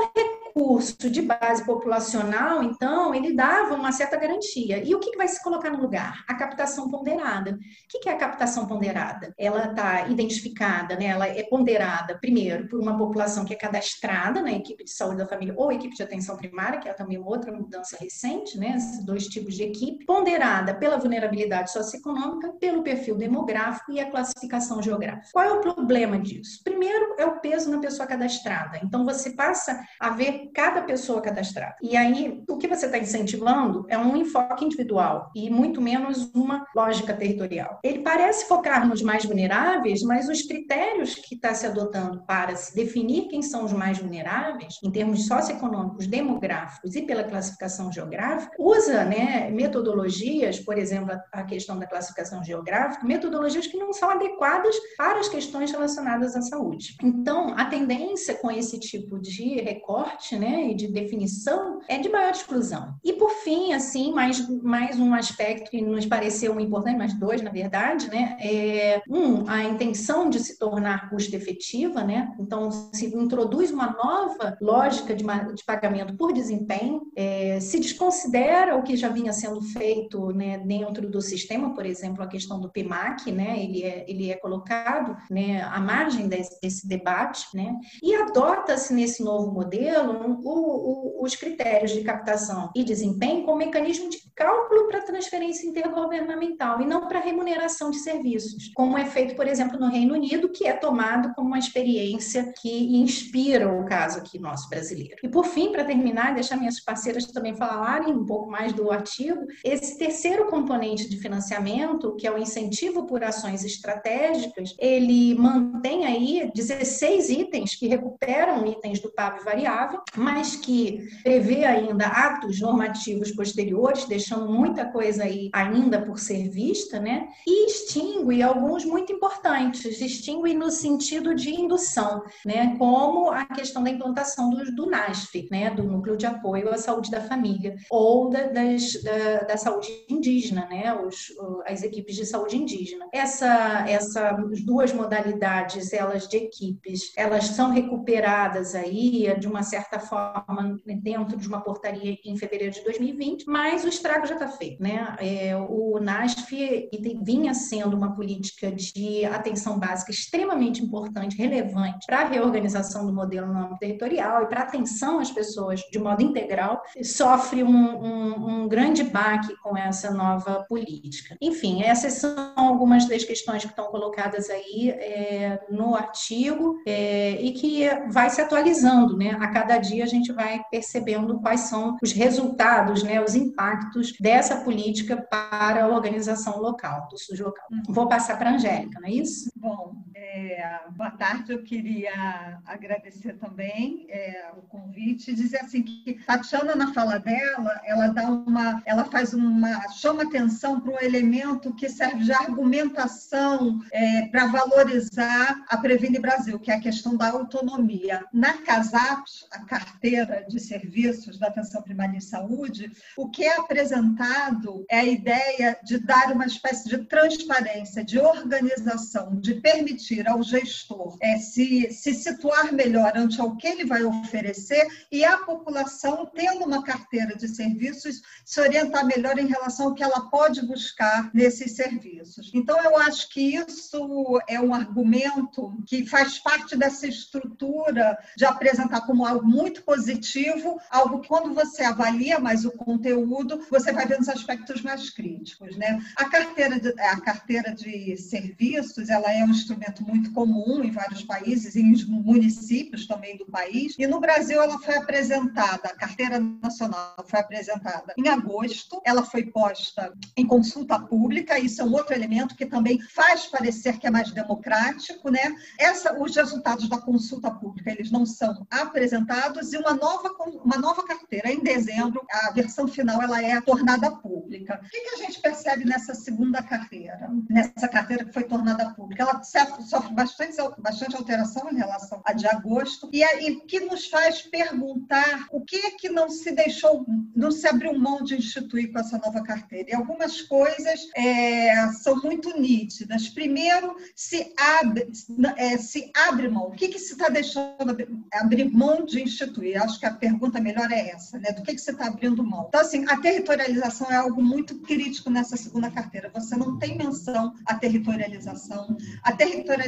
recurso 0.55 1.09
de 1.09 1.21
base 1.21 1.65
populacional, 1.65 2.63
então, 2.63 3.13
ele 3.13 3.33
dava 3.33 3.75
uma 3.75 3.91
certa 3.91 4.15
garantia. 4.15 4.81
E 4.83 4.95
o 4.95 4.99
que 4.99 5.15
vai 5.17 5.27
se 5.27 5.43
colocar 5.43 5.69
no 5.69 5.81
lugar? 5.81 6.23
A 6.27 6.33
captação 6.33 6.89
ponderada. 6.89 7.51
O 7.51 7.99
que 7.99 8.07
é 8.07 8.13
a 8.13 8.17
captação 8.17 8.65
ponderada? 8.65 9.33
Ela 9.37 9.65
está 9.65 10.07
identificada, 10.07 10.95
né? 10.95 11.07
ela 11.07 11.27
é 11.27 11.43
ponderada, 11.43 12.17
primeiro, 12.17 12.69
por 12.69 12.79
uma 12.79 12.97
população 12.97 13.43
que 13.43 13.53
é 13.53 13.57
cadastrada 13.57 14.41
na 14.41 14.53
equipe 14.53 14.85
de 14.85 14.91
saúde 14.91 15.17
da 15.17 15.27
família 15.27 15.53
ou 15.57 15.71
equipe 15.71 15.95
de 15.95 16.03
atenção 16.03 16.37
primária, 16.37 16.79
que 16.79 16.87
é 16.87 16.93
também 16.93 17.17
outra 17.17 17.51
mudança 17.51 17.97
recente, 17.99 18.57
né? 18.57 18.75
esses 18.77 19.03
dois 19.03 19.27
tipos 19.27 19.55
de 19.55 19.63
equipe, 19.63 20.05
ponderada 20.05 20.73
pela 20.73 20.97
vulnerabilidade 20.97 21.71
socioeconômica, 21.71 22.53
pelo 22.53 22.81
perfil 22.81 23.17
demográfico 23.17 23.91
e 23.91 23.99
a 23.99 24.09
classificação 24.09 24.81
geográfica. 24.81 25.29
Qual 25.33 25.45
é 25.45 25.51
o 25.51 25.59
problema 25.59 26.17
disso? 26.17 26.61
Primeiro 26.63 27.15
é 27.17 27.25
o 27.25 27.39
peso 27.41 27.69
na 27.69 27.79
pessoa 27.79 28.07
cadastrada. 28.07 28.79
Então, 28.81 29.03
você 29.03 29.31
passa 29.31 29.83
a 29.99 30.11
ver 30.11 30.44
cada 30.53 30.81
pessoa 30.81 31.21
cadastrada. 31.21 31.75
E 31.81 31.95
aí, 31.95 32.43
o 32.49 32.57
que 32.57 32.67
você 32.67 32.85
está 32.85 32.97
incentivando 32.97 33.85
é 33.89 33.97
um 33.97 34.15
enfoque 34.15 34.65
individual 34.65 35.31
e 35.35 35.49
muito 35.49 35.81
menos 35.81 36.31
uma 36.33 36.65
lógica 36.75 37.13
territorial. 37.13 37.79
Ele 37.83 37.99
parece 37.99 38.47
focar 38.47 38.87
nos 38.87 39.01
mais 39.01 39.25
vulneráveis, 39.25 40.01
mas 40.03 40.29
os 40.29 40.41
critérios 40.41 41.15
que 41.15 41.35
está 41.35 41.53
se 41.53 41.65
adotando 41.65 42.23
para 42.25 42.55
se 42.55 42.75
definir 42.75 43.27
quem 43.27 43.41
são 43.41 43.65
os 43.65 43.73
mais 43.73 43.97
vulneráveis, 43.97 44.75
em 44.83 44.91
termos 44.91 45.27
socioeconômicos, 45.27 46.07
demográficos 46.07 46.95
e 46.95 47.01
pela 47.01 47.23
classificação 47.23 47.91
geográfica, 47.91 48.55
usa 48.59 49.05
né, 49.05 49.49
metodologias, 49.51 50.59
por 50.59 50.77
exemplo, 50.77 51.15
a 51.31 51.43
questão 51.43 51.77
da 51.77 51.87
classificação 51.87 52.43
geográfica, 52.43 53.05
metodologias 53.05 53.67
que 53.67 53.77
não 53.77 53.93
são 53.93 54.09
adequadas 54.09 54.75
para 54.97 55.19
as 55.19 55.29
questões 55.29 55.71
relacionadas 55.71 56.35
à 56.35 56.41
saúde. 56.41 56.95
Então, 57.03 57.53
a 57.57 57.65
tendência 57.65 58.35
com 58.35 58.51
esse 58.51 58.79
tipo 58.79 59.19
de 59.19 59.61
recorte 59.61 60.34
né, 60.37 60.71
e 60.71 60.75
de 60.75 60.87
definição 60.87 61.79
é 61.87 61.97
de 61.97 62.09
maior 62.09 62.31
exclusão. 62.31 62.95
E 63.03 63.13
por 63.13 63.29
fim, 63.29 63.73
assim, 63.73 64.11
mais, 64.13 64.47
mais 64.61 64.99
um 64.99 65.13
aspecto 65.13 65.69
que 65.71 65.81
nos 65.81 66.05
pareceu 66.05 66.59
importante, 66.59 66.97
mais 66.97 67.13
dois, 67.13 67.41
na 67.41 67.51
verdade, 67.51 68.09
né, 68.09 68.37
é 68.39 69.01
um, 69.09 69.47
a 69.49 69.63
intenção 69.63 70.29
de 70.29 70.39
se 70.39 70.57
tornar 70.57 71.09
custo 71.09 71.35
efetiva, 71.35 72.03
né, 72.03 72.33
então 72.39 72.71
se 72.71 73.15
introduz 73.15 73.71
uma 73.71 73.91
nova 73.93 74.57
lógica 74.61 75.15
de, 75.15 75.23
de 75.23 75.63
pagamento 75.65 76.15
por 76.15 76.33
desempenho, 76.33 77.01
é, 77.15 77.59
se 77.59 77.79
desconsidera 77.79 78.75
o 78.75 78.83
que 78.83 78.95
já 78.95 79.09
vinha 79.09 79.33
sendo 79.33 79.61
feito, 79.61 80.31
né, 80.31 80.57
dentro 80.59 81.09
do 81.09 81.21
sistema, 81.21 81.73
por 81.73 81.85
exemplo, 81.85 82.23
a 82.23 82.27
questão 82.27 82.59
do 82.59 82.71
PIMAC, 82.71 83.31
né, 83.31 83.63
ele 83.63 83.83
é, 83.83 84.05
ele 84.07 84.31
é 84.31 84.35
colocado, 84.35 85.15
né, 85.29 85.61
à 85.61 85.79
margem 85.79 86.27
desse, 86.27 86.59
desse 86.61 86.87
debate, 86.87 87.47
né, 87.53 87.75
e 88.01 88.15
adota-se 88.15 88.93
nesse 88.93 89.23
novo 89.23 89.51
modelo 89.51 90.13
o, 90.25 91.19
o, 91.19 91.23
os 91.23 91.35
critérios 91.35 91.91
de 91.91 92.01
captação 92.01 92.71
e 92.75 92.83
desempenho 92.83 93.43
como 93.43 93.57
mecanismo 93.57 94.09
de 94.09 94.19
cálculo 94.35 94.87
para 94.87 95.01
transferência 95.01 95.67
intergovernamental 95.67 96.81
e 96.81 96.85
não 96.85 97.07
para 97.07 97.19
remuneração 97.19 97.89
de 97.89 97.99
serviços, 97.99 98.71
como 98.75 98.97
é 98.97 99.05
feito, 99.05 99.35
por 99.35 99.47
exemplo, 99.47 99.79
no 99.79 99.87
Reino 99.87 100.13
Unido, 100.13 100.49
que 100.49 100.67
é 100.67 100.73
tomado 100.73 101.33
como 101.33 101.47
uma 101.47 101.59
experiência 101.59 102.53
que 102.61 102.97
inspira 102.97 103.71
o 103.71 103.85
caso 103.85 104.19
aqui 104.19 104.39
nosso 104.39 104.69
brasileiro. 104.69 105.15
E 105.23 105.29
por 105.29 105.45
fim, 105.45 105.71
para 105.71 105.83
terminar, 105.83 106.33
deixar 106.33 106.57
minhas 106.57 106.79
parceiras 106.79 107.25
também 107.25 107.55
falarem 107.55 108.13
um 108.13 108.25
pouco 108.25 108.49
mais 108.49 108.73
do 108.73 108.91
artigo, 108.91 109.45
esse 109.63 109.97
terceiro 109.97 110.47
componente 110.47 111.09
de 111.09 111.17
financiamento, 111.17 112.15
que 112.15 112.27
é 112.27 112.31
o 112.31 112.37
incentivo 112.37 113.05
por 113.05 113.23
ações 113.23 113.63
estratégicas, 113.63 114.75
ele 114.79 115.35
mantém 115.35 116.05
aí 116.05 116.51
16 116.53 117.29
itens 117.29 117.75
que 117.75 117.87
recuperam 117.87 118.65
itens 118.65 118.99
do 118.99 119.11
PAB 119.11 119.43
variável, 119.43 120.01
mas 120.17 120.55
que 120.55 121.07
prevê 121.23 121.65
ainda 121.65 122.05
atos 122.05 122.59
normativos 122.59 123.31
posteriores, 123.31 124.05
deixando 124.05 124.51
muita 124.51 124.85
coisa 124.85 125.23
aí 125.23 125.49
ainda 125.53 126.01
por 126.01 126.19
ser 126.19 126.49
vista, 126.49 126.99
né? 126.99 127.27
E 127.45 127.67
extingue 127.67 128.41
alguns 128.41 128.85
muito 128.85 129.11
importantes, 129.11 130.01
extingue 130.01 130.53
no 130.53 130.71
sentido 130.71 131.35
de 131.35 131.49
indução, 131.49 132.23
né? 132.45 132.75
Como 132.77 133.29
a 133.29 133.45
questão 133.45 133.83
da 133.83 133.89
implantação 133.89 134.49
do, 134.49 134.75
do 134.75 134.89
NASF, 134.89 135.47
né? 135.51 135.69
Do 135.69 135.83
Núcleo 135.83 136.17
de 136.17 136.25
Apoio 136.25 136.69
à 136.69 136.77
Saúde 136.77 137.11
da 137.11 137.21
Família, 137.21 137.75
ou 137.89 138.29
da, 138.29 138.43
das, 138.43 139.01
da, 139.03 139.37
da 139.47 139.57
saúde 139.57 139.89
indígena, 140.09 140.67
né? 140.67 140.93
Os, 140.93 141.33
as 141.65 141.83
equipes 141.83 142.15
de 142.15 142.25
saúde 142.25 142.57
indígena. 142.57 143.07
Essa, 143.11 143.85
essas 143.87 144.63
duas 144.63 144.93
modalidades, 144.93 145.93
elas 145.93 146.27
de 146.27 146.37
equipes, 146.37 147.11
elas 147.15 147.45
são 147.45 147.71
recuperadas 147.71 148.75
aí 148.75 149.33
de 149.39 149.47
uma 149.47 149.63
certa 149.63 149.94
forma 149.99 150.77
dentro 151.01 151.37
de 151.37 151.47
uma 151.47 151.61
portaria 151.61 152.17
em 152.25 152.37
fevereiro 152.37 152.73
de 152.73 152.83
2020, 152.83 153.45
mas 153.47 153.83
o 153.83 153.87
estrago 153.87 154.25
já 154.25 154.33
está 154.35 154.47
feito, 154.47 154.81
né? 154.81 155.15
É, 155.19 155.55
o 155.55 155.99
NASF 155.99 156.89
vinha 157.23 157.53
sendo 157.53 157.95
uma 157.95 158.15
política 158.15 158.71
de 158.71 159.25
atenção 159.25 159.79
básica 159.79 160.11
extremamente 160.11 160.83
importante, 160.83 161.37
relevante 161.37 162.05
para 162.05 162.21
a 162.21 162.27
reorganização 162.27 163.05
do 163.05 163.13
modelo 163.13 163.47
no 163.47 163.59
âmbito 163.59 163.79
territorial 163.79 164.43
e 164.43 164.47
para 164.47 164.61
atenção 164.61 165.19
às 165.19 165.31
pessoas 165.31 165.81
de 165.91 165.99
modo 165.99 166.21
integral, 166.21 166.81
sofre 167.03 167.63
um, 167.63 167.69
um, 167.69 168.49
um 168.49 168.67
grande 168.67 169.03
baque 169.03 169.55
com 169.61 169.77
essa 169.77 170.11
nova 170.11 170.65
política. 170.67 171.35
Enfim, 171.41 171.83
essas 171.83 172.13
são 172.13 172.53
algumas 172.55 173.07
das 173.07 173.23
questões 173.23 173.63
que 173.63 173.69
estão 173.69 173.85
colocadas 173.85 174.49
aí 174.49 174.89
é, 174.89 175.59
no 175.69 175.95
artigo 175.95 176.81
é, 176.85 177.31
e 177.41 177.51
que 177.51 177.87
vai 178.09 178.29
se 178.29 178.41
atualizando, 178.41 179.17
né? 179.17 179.37
A 179.39 179.47
cada 179.47 179.77
dia 179.87 180.03
a 180.03 180.07
gente 180.07 180.31
vai 180.31 180.61
percebendo 180.69 181.39
quais 181.39 181.61
são 181.61 181.97
os 182.01 182.11
resultados, 182.11 183.03
né, 183.03 183.23
os 183.23 183.35
impactos 183.35 184.13
dessa 184.19 184.57
política 184.57 185.17
para 185.17 185.85
a 185.85 185.87
organização 185.87 186.59
local, 186.59 187.07
do 187.09 187.17
SUS 187.17 187.39
local. 187.39 187.65
Uhum. 187.71 187.93
Vou 187.93 188.07
passar 188.07 188.37
para 188.37 188.49
a 188.49 188.53
Angélica, 188.53 188.99
não 188.99 189.07
é 189.07 189.11
isso? 189.11 189.49
Bom, 189.55 189.95
é, 190.35 190.79
boa 190.91 191.11
tarde, 191.11 191.53
eu 191.53 191.63
queria 191.63 192.59
agradecer 192.65 193.37
também 193.37 194.05
é, 194.09 194.51
o 194.57 194.63
convite 194.63 195.31
e 195.31 195.33
dizer 195.33 195.61
assim 195.61 195.81
que 195.81 196.15
Tatiana, 196.25 196.75
na 196.75 196.93
fala 196.93 197.17
dela, 197.17 197.79
ela 197.85 198.07
dá 198.09 198.23
uma, 198.23 198.83
ela 198.85 199.05
faz 199.05 199.33
uma, 199.33 199.87
chama 199.93 200.23
atenção 200.23 200.81
para 200.81 200.91
um 200.91 200.99
elemento 200.99 201.73
que 201.73 201.87
serve 201.87 202.25
de 202.25 202.33
argumentação 202.33 203.79
é, 203.93 204.23
para 204.27 204.47
valorizar 204.47 205.63
a 205.69 205.77
Previne 205.77 206.19
Brasil, 206.19 206.59
que 206.59 206.69
é 206.69 206.75
a 206.75 206.81
questão 206.81 207.15
da 207.15 207.29
autonomia. 207.29 208.25
Na 208.33 208.57
CASAPS, 208.57 209.47
a 209.51 209.63
carteira 209.63 210.45
de 210.49 210.59
serviços 210.59 211.39
da 211.39 211.47
atenção 211.47 211.81
primária 211.81 212.17
em 212.17 212.21
saúde, 212.21 212.91
o 213.15 213.29
que 213.29 213.45
é 213.45 213.57
apresentado 213.57 214.85
é 214.89 214.99
a 214.99 215.05
ideia 215.05 215.77
de 215.81 215.97
dar 215.97 216.33
uma 216.33 216.45
espécie 216.45 216.89
de 216.89 216.97
transparência, 217.05 218.03
de 218.03 218.19
organização, 218.19 219.39
de 219.39 219.55
permitir 219.55 220.24
ao 220.27 220.41
gestor 220.43 221.17
é, 221.21 221.37
se, 221.37 221.91
se 221.91 222.13
situar 222.13 222.73
melhor 222.73 223.13
ante 223.15 223.41
o 223.41 223.55
que 223.55 223.67
ele 223.67 223.85
vai 223.85 224.03
oferecer 224.03 224.87
e 225.11 225.23
a 225.23 225.37
população, 225.37 226.29
tendo 226.33 226.65
uma 226.65 226.83
carteira 226.83 227.35
de 227.35 227.47
serviços, 227.47 228.21
se 228.43 228.59
orientar 228.59 229.05
melhor 229.05 229.37
em 229.37 229.47
relação 229.47 229.87
ao 229.87 229.93
que 229.93 230.03
ela 230.03 230.29
pode 230.29 230.65
buscar 230.65 231.29
nesses 231.33 231.75
serviços. 231.75 232.51
Então, 232.53 232.81
eu 232.81 232.97
acho 232.97 233.29
que 233.29 233.55
isso 233.55 234.41
é 234.47 234.59
um 234.59 234.73
argumento 234.73 235.77
que 235.85 236.05
faz 236.05 236.39
parte 236.39 236.75
dessa 236.75 237.07
estrutura 237.07 238.17
de 238.35 238.45
apresentar 238.45 239.01
como 239.01 239.25
algo 239.25 239.45
muito 239.45 239.83
positivo, 239.83 240.79
algo 240.89 241.19
que 241.19 241.27
quando 241.27 241.53
você 241.53 241.83
avalia 241.83 242.39
mais 242.39 242.65
o 242.65 242.71
conteúdo, 242.71 243.65
você 243.69 243.91
vai 243.91 244.05
vendo 244.05 244.21
os 244.21 244.29
aspectos 244.29 244.81
mais 244.81 245.09
críticos, 245.09 245.75
né? 245.75 245.99
A 246.15 246.25
carteira 246.29 246.79
de, 246.79 246.89
a 246.99 247.19
carteira 247.19 247.73
de 247.73 248.15
serviços, 248.17 249.09
ela 249.09 249.31
é 249.31 249.43
um 249.43 249.49
instrumento 249.49 250.03
muito 250.03 250.14
comum 250.31 250.83
em 250.83 250.91
vários 250.91 251.23
países, 251.23 251.75
em 251.75 251.93
municípios 252.07 253.07
também 253.07 253.37
do 253.37 253.45
país, 253.45 253.95
e 253.97 254.07
no 254.07 254.19
Brasil 254.19 254.61
ela 254.61 254.79
foi 254.79 254.95
apresentada, 254.97 255.89
a 255.89 255.95
carteira 255.95 256.39
nacional 256.39 257.15
foi 257.25 257.39
apresentada 257.39 258.13
em 258.17 258.27
agosto, 258.27 259.01
ela 259.05 259.23
foi 259.23 259.45
posta 259.45 260.13
em 260.35 260.45
consulta 260.45 260.99
pública, 260.99 261.59
isso 261.59 261.81
é 261.81 261.85
um 261.85 261.93
outro 261.93 262.13
elemento 262.13 262.55
que 262.55 262.65
também 262.65 262.99
faz 262.99 263.45
parecer 263.45 263.97
que 263.97 264.07
é 264.07 264.11
mais 264.11 264.31
democrático, 264.31 265.29
né? 265.29 265.55
Essa, 265.79 266.19
os 266.21 266.35
resultados 266.35 266.89
da 266.89 266.97
consulta 266.97 267.51
pública, 267.51 267.91
eles 267.91 268.11
não 268.11 268.25
são 268.25 268.65
apresentados 268.69 269.73
e 269.73 269.77
uma 269.77 269.93
nova, 269.93 270.29
uma 270.63 270.77
nova 270.77 271.03
carteira 271.03 271.51
em 271.51 271.61
dezembro, 271.61 272.25
a 272.29 272.51
versão 272.51 272.87
final 272.87 273.21
ela 273.21 273.41
é 273.41 273.59
tornada 273.61 274.11
pública. 274.11 274.79
O 274.83 274.89
que, 274.89 275.01
que 275.01 275.15
a 275.15 275.17
gente 275.17 275.39
percebe 275.39 275.85
nessa 275.85 276.13
segunda 276.13 276.61
carteira, 276.61 277.29
nessa 277.49 277.87
carteira 277.87 278.25
que 278.25 278.33
foi 278.33 278.43
tornada 278.43 278.91
pública? 278.91 279.23
Ela 279.23 279.43
sofre 279.43 280.04
bastante, 280.13 280.57
bastante 280.77 281.15
alteração 281.15 281.71
em 281.71 281.77
relação 281.77 282.21
à 282.25 282.33
de 282.33 282.47
agosto 282.47 283.09
e, 283.11 283.23
e 283.23 283.55
que 283.61 283.79
nos 283.79 284.07
faz 284.07 284.41
perguntar 284.41 285.47
o 285.51 285.61
que 285.61 285.77
é 285.77 285.91
que 285.91 286.09
não 286.09 286.29
se 286.29 286.51
deixou, 286.51 287.05
não 287.35 287.51
se 287.51 287.67
abriu 287.67 287.97
mão 287.97 288.23
de 288.23 288.35
instituir 288.35 288.91
com 288.91 288.99
essa 288.99 289.17
nova 289.17 289.41
carteira. 289.43 289.89
E 289.89 289.95
algumas 289.95 290.41
coisas 290.41 291.07
é, 291.15 291.87
são 291.93 292.21
muito 292.21 292.59
nítidas. 292.59 293.29
Primeiro, 293.29 293.95
se 294.15 294.53
abre, 294.57 295.11
é, 295.57 295.77
se 295.77 296.11
abre 296.27 296.47
mão. 296.47 296.67
O 296.67 296.71
que, 296.71 296.87
que 296.87 296.99
se 296.99 297.13
está 297.13 297.29
deixando 297.29 297.95
abrir 298.33 298.71
mão 298.71 299.05
de 299.05 299.21
instituir? 299.21 299.81
Acho 299.81 299.99
que 299.99 300.05
a 300.05 300.13
pergunta 300.13 300.61
melhor 300.61 300.91
é 300.91 301.09
essa, 301.09 301.37
né? 301.39 301.51
Do 301.51 301.63
que, 301.63 301.73
que 301.73 301.81
você 301.81 301.91
está 301.91 302.07
abrindo 302.07 302.43
mão? 302.43 302.65
Então, 302.67 302.81
assim, 302.81 303.05
a 303.07 303.17
territorialização 303.17 304.11
é 304.11 304.15
algo 304.15 304.41
muito 304.41 304.79
crítico 304.79 305.29
nessa 305.29 305.57
segunda 305.57 305.89
carteira. 305.91 306.31
Você 306.33 306.55
não 306.55 306.77
tem 306.77 306.97
menção 306.97 307.53
à 307.65 307.75
territorialização. 307.75 308.97
A 309.23 309.31
territorialização, 309.31 309.84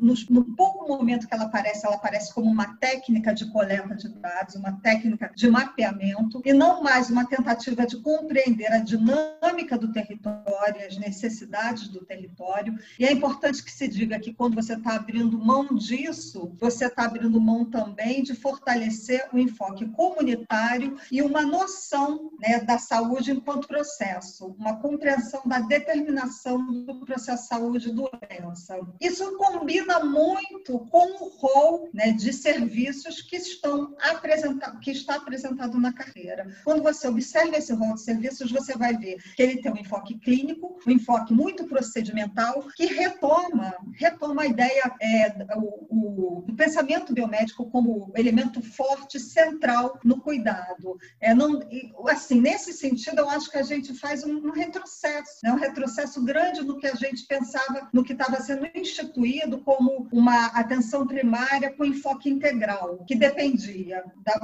no, 0.00 0.14
no 0.30 0.44
pouco 0.56 0.86
momento 0.88 1.26
que 1.26 1.34
ela 1.34 1.44
aparece, 1.44 1.86
ela 1.86 1.96
aparece 1.96 2.32
como 2.32 2.50
uma 2.50 2.76
técnica 2.76 3.34
de 3.34 3.50
coleta 3.50 3.94
de 3.94 4.08
dados, 4.08 4.54
uma 4.54 4.72
técnica 4.80 5.32
de 5.34 5.48
mapeamento, 5.48 6.40
e 6.44 6.52
não 6.52 6.82
mais 6.82 7.10
uma 7.10 7.26
tentativa 7.26 7.86
de 7.86 8.00
compreender 8.00 8.72
a 8.72 8.78
dinâmica 8.78 9.76
do 9.78 9.92
território, 9.92 10.86
as 10.86 10.96
necessidades 10.96 11.88
do 11.88 12.04
território. 12.04 12.78
E 12.98 13.04
é 13.04 13.12
importante 13.12 13.62
que 13.62 13.72
se 13.72 13.88
diga 13.88 14.18
que 14.18 14.32
quando 14.32 14.54
você 14.54 14.74
está 14.74 14.96
abrindo 14.96 15.38
mão 15.38 15.74
disso, 15.74 16.54
você 16.58 16.86
está 16.86 17.04
abrindo 17.04 17.40
mão 17.40 17.64
também 17.64 18.22
de 18.22 18.34
fortalecer 18.34 19.28
o 19.32 19.38
enfoque 19.38 19.88
comunitário 19.90 20.96
e 21.10 21.22
uma 21.22 21.42
noção 21.42 22.30
né, 22.40 22.60
da 22.60 22.78
saúde 22.78 23.32
enquanto 23.32 23.68
processo, 23.68 24.54
uma 24.58 24.76
compreensão 24.76 25.42
da 25.44 25.60
determinação 25.60 26.84
do 26.84 27.00
processo 27.00 27.48
saúde-doença. 27.48 28.78
Isso 29.00 29.33
combina 29.36 30.00
muito 30.00 30.78
com 30.90 31.24
o 31.24 31.28
rol 31.28 31.88
né, 31.92 32.12
de 32.12 32.32
serviços 32.32 33.20
que 33.20 33.36
estão 33.36 33.94
apresentados, 34.00 34.80
que 34.80 34.90
está 34.90 35.16
apresentado 35.16 35.78
na 35.78 35.92
carreira. 35.92 36.46
Quando 36.64 36.82
você 36.82 37.08
observa 37.08 37.56
esse 37.56 37.72
rol 37.72 37.94
de 37.94 38.02
serviços, 38.02 38.50
você 38.50 38.76
vai 38.76 38.96
ver 38.96 39.22
que 39.34 39.42
ele 39.42 39.60
tem 39.60 39.72
um 39.72 39.76
enfoque 39.76 40.18
clínico, 40.18 40.78
um 40.86 40.90
enfoque 40.90 41.32
muito 41.32 41.64
procedimental, 41.66 42.66
que 42.76 42.86
retoma, 42.86 43.74
retoma 43.94 44.42
a 44.42 44.46
ideia 44.46 44.92
é, 45.00 45.34
o, 45.56 46.38
o, 46.38 46.44
do 46.46 46.54
pensamento 46.54 47.12
biomédico 47.12 47.70
como 47.70 48.12
elemento 48.14 48.62
forte, 48.62 49.18
central 49.18 49.98
no 50.04 50.20
cuidado. 50.20 50.98
É, 51.20 51.34
não, 51.34 51.60
assim, 52.08 52.40
nesse 52.40 52.72
sentido, 52.72 53.20
eu 53.20 53.28
acho 53.28 53.50
que 53.50 53.58
a 53.58 53.62
gente 53.62 53.94
faz 53.94 54.24
um, 54.24 54.48
um 54.48 54.50
retrocesso, 54.50 55.38
né? 55.42 55.52
um 55.52 55.58
retrocesso 55.58 56.22
grande 56.22 56.62
no 56.62 56.78
que 56.78 56.86
a 56.86 56.94
gente 56.94 57.26
pensava, 57.26 57.88
no 57.92 58.04
que 58.04 58.12
estava 58.12 58.40
sendo 58.40 58.66
instituído 58.74 59.23
como 59.58 60.08
uma 60.12 60.46
atenção 60.46 61.06
primária 61.06 61.72
com 61.72 61.84
enfoque 61.84 62.28
integral, 62.28 63.04
que 63.06 63.14
dependia 63.14 64.04
da 64.24 64.38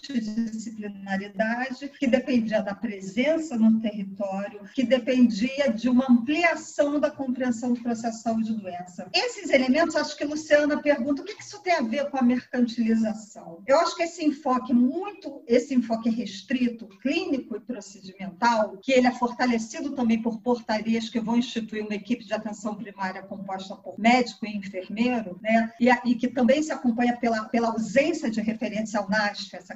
multidisciplinaridade, 0.00 1.88
que 1.98 2.06
dependia 2.06 2.62
da 2.62 2.74
presença 2.74 3.56
no 3.56 3.80
território, 3.80 4.62
que 4.74 4.82
dependia 4.82 5.72
de 5.72 5.88
uma 5.88 6.06
ampliação 6.08 6.98
da 6.98 7.10
compreensão 7.10 7.74
do 7.74 7.82
processo 7.82 8.20
de 8.42 8.54
doença. 8.54 9.08
Esses 9.12 9.50
elementos, 9.50 9.96
acho 9.96 10.16
que 10.16 10.24
Luciana 10.24 10.80
pergunta, 10.80 11.22
o 11.22 11.24
que 11.24 11.40
isso 11.40 11.60
tem 11.62 11.74
a 11.74 11.82
ver 11.82 12.10
com 12.10 12.18
a 12.18 12.22
mercantilização? 12.22 13.62
Eu 13.66 13.78
acho 13.80 13.96
que 13.96 14.02
esse 14.02 14.24
enfoque 14.24 14.72
muito, 14.72 15.42
esse 15.46 15.74
enfoque 15.74 16.08
restrito, 16.10 16.86
clínico 17.00 17.56
e 17.56 17.60
procedimental, 17.60 18.78
que 18.78 18.92
ele 18.92 19.06
é 19.06 19.12
fortalecido 19.12 19.92
também 19.92 20.20
por 20.20 20.40
portarias 20.40 21.08
que 21.08 21.20
vão 21.20 21.36
instituir 21.36 21.84
uma 21.84 21.94
equipe 21.94 22.24
de 22.24 22.32
atenção 22.32 22.74
primária 22.74 23.22
composta 23.22 23.74
por 23.76 23.98
médico 23.98 24.46
e 24.46 24.56
enfermeiro, 24.56 25.38
né? 25.42 25.72
E, 25.80 25.88
e 26.04 26.14
que 26.14 26.28
também 26.28 26.62
se 26.62 26.72
acompanha 26.72 27.16
pela, 27.16 27.44
pela 27.44 27.68
ausência 27.68 28.30
de 28.30 28.40
referência 28.40 29.00
ao 29.00 29.08
NASF, 29.08 29.56
essa 29.56 29.74